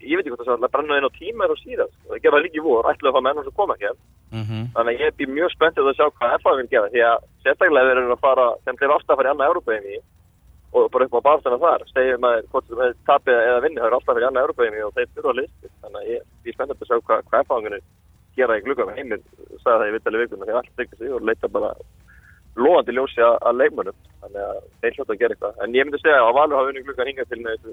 ég 0.02 0.14
veit 0.16 0.26
ekki 0.26 0.37
hvað 0.37 0.47
það 0.47 0.54
er 0.56 0.68
að 0.68 0.75
brenna 0.76 1.00
inn 1.00 1.09
á 1.11 1.18
tíma 1.18 1.47
er 1.47 1.54
á 1.54 1.56
síðan 1.62 1.97
það 2.06 2.23
gera 2.23 2.37
það 2.37 2.47
líka 2.47 2.61
í 2.61 2.66
vor, 2.66 2.90
ætla 2.92 3.11
að 3.11 3.16
fá 3.16 3.26
menn 3.26 3.40
og 3.42 3.49
svo 3.49 3.56
koma 3.56 3.76
ekki 3.76 3.97
Mm 4.26 4.42
-hmm. 4.42 4.62
þannig 4.75 4.95
að 4.95 5.00
ég 5.00 5.06
er 5.23 5.35
mjög 5.38 5.50
spenntið 5.54 5.88
að 5.88 5.97
sjá 5.97 6.06
hvað 6.11 6.33
FH 6.40 6.56
vil 6.59 6.68
gera 6.73 6.88
því 6.90 7.00
að 7.11 7.18
sérstaklega 7.42 7.87
þeir 7.87 7.99
eru 8.00 8.14
að 8.14 8.25
fara 8.26 8.47
þeim 8.64 8.76
eru 8.83 8.95
alltaf 8.95 9.12
að 9.12 9.18
fara 9.18 9.28
í 9.28 9.33
annað 9.33 9.50
Európa-heimi 9.50 9.99
og 10.76 10.90
bara 10.92 11.04
upp 11.06 11.14
á 11.18 11.26
barðstæna 11.26 11.59
þar. 11.64 11.83
Segjum 11.95 12.26
að 12.26 12.35
hvort 12.50 12.66
sem 12.66 12.80
þeir 12.80 12.95
tapið 13.06 13.38
eða 13.49 13.62
vinni 13.64 13.80
það 13.80 13.87
eru 13.87 13.97
alltaf 13.97 14.11
að 14.11 14.14
fara 14.14 14.25
í 14.25 14.28
annað 14.28 14.45
Európa-heimi 14.45 14.83
og 14.87 14.95
þeir 14.97 15.09
þurfa 15.14 15.30
að 15.30 15.38
listi 15.40 15.66
þannig 15.83 16.00
að 16.00 16.09
ég 16.11 16.21
er 16.47 16.56
spenntið 16.56 16.83
að 16.83 16.88
sjá 16.90 16.97
hvað, 17.06 17.21
hvað 17.28 17.45
FH-unir 17.47 17.83
gera 18.36 18.58
í 18.58 18.64
glugga 18.64 18.88
með 18.88 19.00
heiminn 19.00 19.24
sagði 19.62 19.76
það 19.76 19.88
í 19.88 19.94
vitali 19.96 20.22
vikuna 20.22 20.48
því 20.48 20.58
allt 20.60 20.72
byggja 20.80 21.00
sig 21.00 21.14
og 21.16 21.26
leita 21.26 21.52
bara 21.52 21.70
loðandi 22.56 22.96
ljósi 22.96 23.20
að, 23.24 23.58
leikmönnum. 23.60 23.96
Þannig 24.22 24.42
að 24.46 24.60
þeir 24.80 24.94
hljóta 24.96 25.12
að 25.12 25.20
gera 25.20 25.36
eitthvað. 25.36 25.58
En 25.64 25.76
ég 25.76 25.86
myndi 25.86 26.00
segja 26.00 26.22
að 26.24 26.36
Valur 26.38 26.58
hafa 26.60 26.72
unni 26.72 26.84
glugga 26.86 27.08
hingað 27.08 27.32
til 27.32 27.42
með 27.42 27.66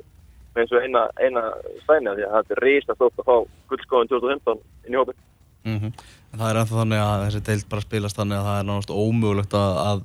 með 0.53 0.67
þessu 0.67 0.81
eina, 0.85 1.03
eina 1.17 1.43
stæni 1.83 2.15
því 2.17 2.25
að 2.27 2.35
þetta 2.37 2.55
er 2.55 2.63
reist 2.63 2.91
að 2.91 2.97
stótt 2.99 3.21
að 3.21 3.29
fá 3.29 3.35
guldskóðin 3.71 4.11
2015 4.11 4.59
inn 4.87 4.95
í 4.95 4.99
hópin 5.01 5.21
Mm 5.63 5.93
En 6.33 6.41
það 6.41 6.49
er 6.49 6.57
ennþá 6.59 6.77
þannig 6.79 6.99
að 7.03 7.23
þessi 7.23 7.39
deild 7.47 7.65
bara 7.69 7.81
spilast 7.83 8.17
þannig 8.17 8.37
að 8.39 8.47
það 8.47 8.55
er 8.59 8.63
náttúrulega 8.67 9.03
ómögulegt 9.07 9.53
að, 9.53 9.75
að, 9.89 9.99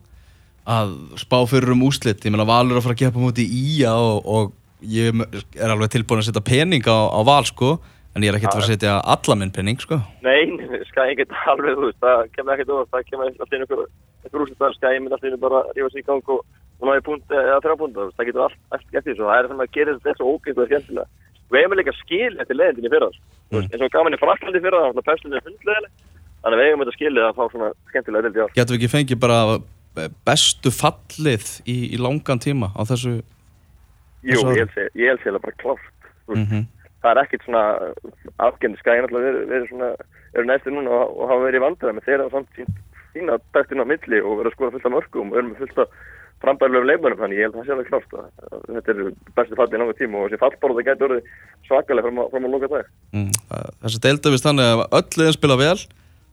að 0.75 0.91
spá 1.23 1.37
fyrir 1.49 1.73
um 1.73 1.85
úslit. 1.87 2.25
Ég 2.25 2.35
meina 2.35 2.45
Valur 2.45 2.77
að 2.77 2.85
fara 2.85 2.97
að 2.99 3.01
gefa 3.01 3.23
múti 3.23 3.47
í 3.49 3.63
og, 3.89 4.29
og 4.29 4.53
ég 4.85 5.23
er 5.57 5.73
alveg 5.73 5.95
tilbúin 5.95 6.21
að 6.21 6.29
setja 6.29 6.45
pening 6.45 6.85
á, 6.85 6.99
á 7.09 7.21
Val 7.25 7.49
sko, 7.49 7.71
en 8.17 8.25
ég 8.25 8.31
er 8.33 8.39
ekkert 8.39 8.53
að 8.53 8.59
fara 8.59 8.67
að 8.67 8.73
setja 8.73 8.95
alla 9.15 9.37
minn 9.41 9.53
pening 9.55 9.81
sko. 9.83 9.99
Nei, 10.25 10.41
skæði 10.91 11.15
ekkert 11.15 11.35
alveg, 11.53 11.77
þú 11.79 11.85
veist, 11.89 12.01
það 12.03 12.23
kemur 12.37 12.55
ekkert 12.55 12.73
ofast, 12.75 12.91
það 12.95 13.07
kemur 13.11 13.31
alltaf 13.31 13.55
inn 13.57 13.67
ykkur, 13.67 13.85
ykkur 14.29 14.45
úrslutar, 14.45 14.77
skæði 14.79 15.03
myndi 15.05 15.17
alltaf 15.19 15.31
inn 15.31 15.43
bara 15.45 15.63
að 15.63 15.73
rífa 15.79 15.93
sig 15.95 16.03
í 16.03 16.09
gang 16.09 16.33
og, 16.35 16.43
og 16.81 16.91
náði 16.91 17.05
punkt 17.09 17.37
eða 17.39 17.61
þrjá 17.65 17.77
punkt, 17.83 18.03
það 18.19 18.29
getur 18.31 18.45
allt, 18.49 18.59
allt 18.75 18.93
gert 18.93 19.09
því, 19.09 19.17
svo 19.19 19.31
það 19.31 19.39
er 19.39 19.51
þannig 19.53 19.67
að 19.69 19.75
gera 19.79 19.97
þetta 19.99 20.19
svo 20.19 20.35
ógænt 20.35 20.61
og 20.63 20.69
skemmtilega. 20.73 21.09
Við 21.49 21.65
hefum 21.65 21.79
líka 21.81 21.97
skil 21.97 22.35
eftir 22.43 22.59
leiðindin 22.59 22.89
í 22.89 22.93
fyrra. 22.93 23.09
Þú 23.49 23.57
veist, 23.57 23.73
eins 23.73 23.85
og 23.87 23.95
gaman 23.95 24.17
í 24.17 24.21
Fraklandi 24.21 24.61
fyrra, 24.67 24.83
þannig 24.89 25.01
að 25.01 25.09
pestin 25.09 25.37
er 25.39 25.47
hundleðileg, 25.47 25.93
þannig 26.43 26.59
að 26.59 26.61
við 26.61 26.69
hefum 26.69 26.83
þetta 26.85 26.97
skilið 26.99 27.25
að 27.29 27.39
fá 27.39 27.45
svona 27.55 27.71
skemmtilega 27.89 28.33
í 28.35 28.43
ár. 28.45 28.53
Getum 28.59 28.75
við 28.75 28.81
ekki 28.83 28.93
fengið 28.93 29.23
bara 29.23 29.39
bestu 30.29 30.73
fallið 30.75 31.47
í, 31.67 31.77
í 31.95 32.01
langan 32.01 32.43
tíma 32.43 32.71
á 32.77 32.83
þessu 32.87 33.19
Jú, 34.27 34.41
Svo- 34.43 34.53
ég 34.55 35.09
held 35.09 35.23
sér 35.23 35.39
bara 35.39 35.55
klárt, 35.63 35.89
þú 36.27 36.35
veist, 36.35 36.51
mm 36.53 36.67
það 37.03 37.11
er 37.15 37.21
ekkert 37.23 37.45
svona 37.47 37.63
afgendi 38.49 38.79
skæðin 38.83 39.07
alltaf 39.09 39.25
verið, 39.29 39.43
verið 39.53 39.67
svona 39.73 39.91
eru 40.35 40.45
næstir 40.51 40.75
núna 40.75 40.91
og, 40.99 41.17
og 41.19 41.31
hafa 41.33 41.45
verið 41.47 41.61
í 41.61 41.65
vandræði 41.67 41.97
með 41.99 42.07
þeirra 42.09 42.31
samt 42.35 42.49
sín, 42.59 42.71
sína 43.15 43.39
dættin 43.55 43.83
á 43.83 43.91
milli 43.91 44.21
og 44.23 44.39
verið 44.41 44.51
að 44.53 44.57
skora 44.59 44.73
fullt 44.77 44.89
af 44.89 44.95
mörgum 44.97 45.33
og 45.33 45.39
erum 45.41 45.53
með 45.55 45.63
fullt 45.65 45.83
af 45.85 45.99
frambæðilegum 46.39 46.87
leikmönnum 46.91 47.19
þannig 47.19 47.39
ég 47.41 47.47
held 47.49 47.55
að 47.55 47.59
það 47.59 47.67
sé 47.67 47.75
alveg 47.75 47.89
klárt 47.91 48.13
að, 48.15 48.27
þetta 48.77 48.93
er 48.95 49.01
bestu 49.39 49.57
falli 49.59 49.75
í 49.75 49.81
langa 49.83 49.97
tíma 49.99 50.21
og 50.21 50.29
þessi 50.29 50.39
fallbóra 50.45 50.77
það 50.79 50.87
gæti 50.89 51.07
orðið 51.09 51.33
svakalega 51.67 52.05
fram, 52.07 52.21
fram 52.35 52.47
að 52.47 52.53
loka 52.55 52.69
dag 52.75 52.93
Mm. 53.17 53.31
Það- 53.49 53.73
Þessi 53.83 54.01
deildu 54.05 54.31
við 54.35 54.43
þannig 54.45 54.69
að 54.69 54.83
öll 54.99 55.19
liðin 55.19 55.35
spila 55.39 55.57
vel 55.59 55.79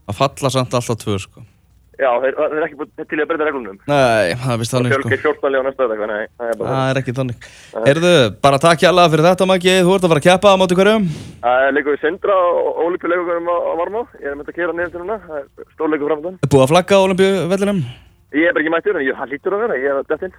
að 0.06 0.18
falla 0.20 0.50
samt 0.54 0.74
alltaf 0.78 1.00
tvö 1.02 1.16
sko. 1.24 1.42
Já, 1.96 2.10
þeir, 2.22 2.34
þeir 2.36 2.56
er 2.60 2.66
ekki 2.66 2.78
búin 2.80 2.90
til 2.98 3.18
í 3.18 3.24
að 3.24 3.30
breyta 3.30 3.48
reglunum. 3.48 3.78
Nei, 3.88 4.34
það 4.42 4.52
er 4.54 4.60
vist 4.62 4.74
þannig 4.76 4.92
sko. 4.92 5.02
fjölgi 5.06 5.20
14 5.24 5.54
lega 5.54 5.62
á 5.62 5.68
næsta 5.68 5.84
þannig 5.92 6.02
að 6.06 6.08
það 6.36 6.48
er 6.52 6.56
bara 6.60 6.70
Það 6.72 6.90
er 6.92 7.00
ekki 7.02 7.16
þannig. 7.20 7.38
Heyrðu, 7.86 8.14
bara 8.46 8.62
takk 8.66 8.80
hjá 8.84 8.90
alla 8.92 9.06
fyrir 9.14 9.28
þetta 9.30 9.50
Maggi. 9.52 9.76
Þú 9.86 9.92
ert 9.96 10.08
að 10.08 10.12
fara 10.14 10.22
að 10.24 10.28
keppa 10.30 10.48
á 10.52 10.60
móti 10.60 10.80
hverjum? 10.80 11.06
Það 11.46 11.68
er 11.68 11.72
leikur 11.78 11.96
við 11.96 12.02
Sindra 12.04 12.36
og 12.36 12.82
Ólimpíuleikum 12.86 13.48
á, 13.48 13.56
á 13.56 13.74
Varmá. 13.80 14.02
Ég 14.20 14.28
er 14.32 14.36
með 14.40 14.50
að 14.52 14.58
kera 14.60 14.76
niður 14.76 14.92
til 14.96 15.02
núna. 15.06 15.18
Það 15.26 15.38
er 15.40 15.46
stórleikur 15.76 16.10
framöndan 16.12 16.36
Er 16.42 16.52
búið 16.52 16.66
að 16.66 16.72
flagga 16.74 17.00
á 17.00 17.06
Olimpíuvellinum 17.06 17.80
Ég 18.36 18.50
er 18.50 18.56
bara 18.56 18.64
ekki 18.66 18.74
mættur 18.74 18.98
en 19.00 19.06
ég, 19.06 19.16
lítur 19.32 19.54
að 19.56 19.62
vera, 19.64 19.76
ég 19.80 19.88
er 19.88 19.96
að 20.02 20.08
dætt 20.12 20.24
inn 20.28 20.36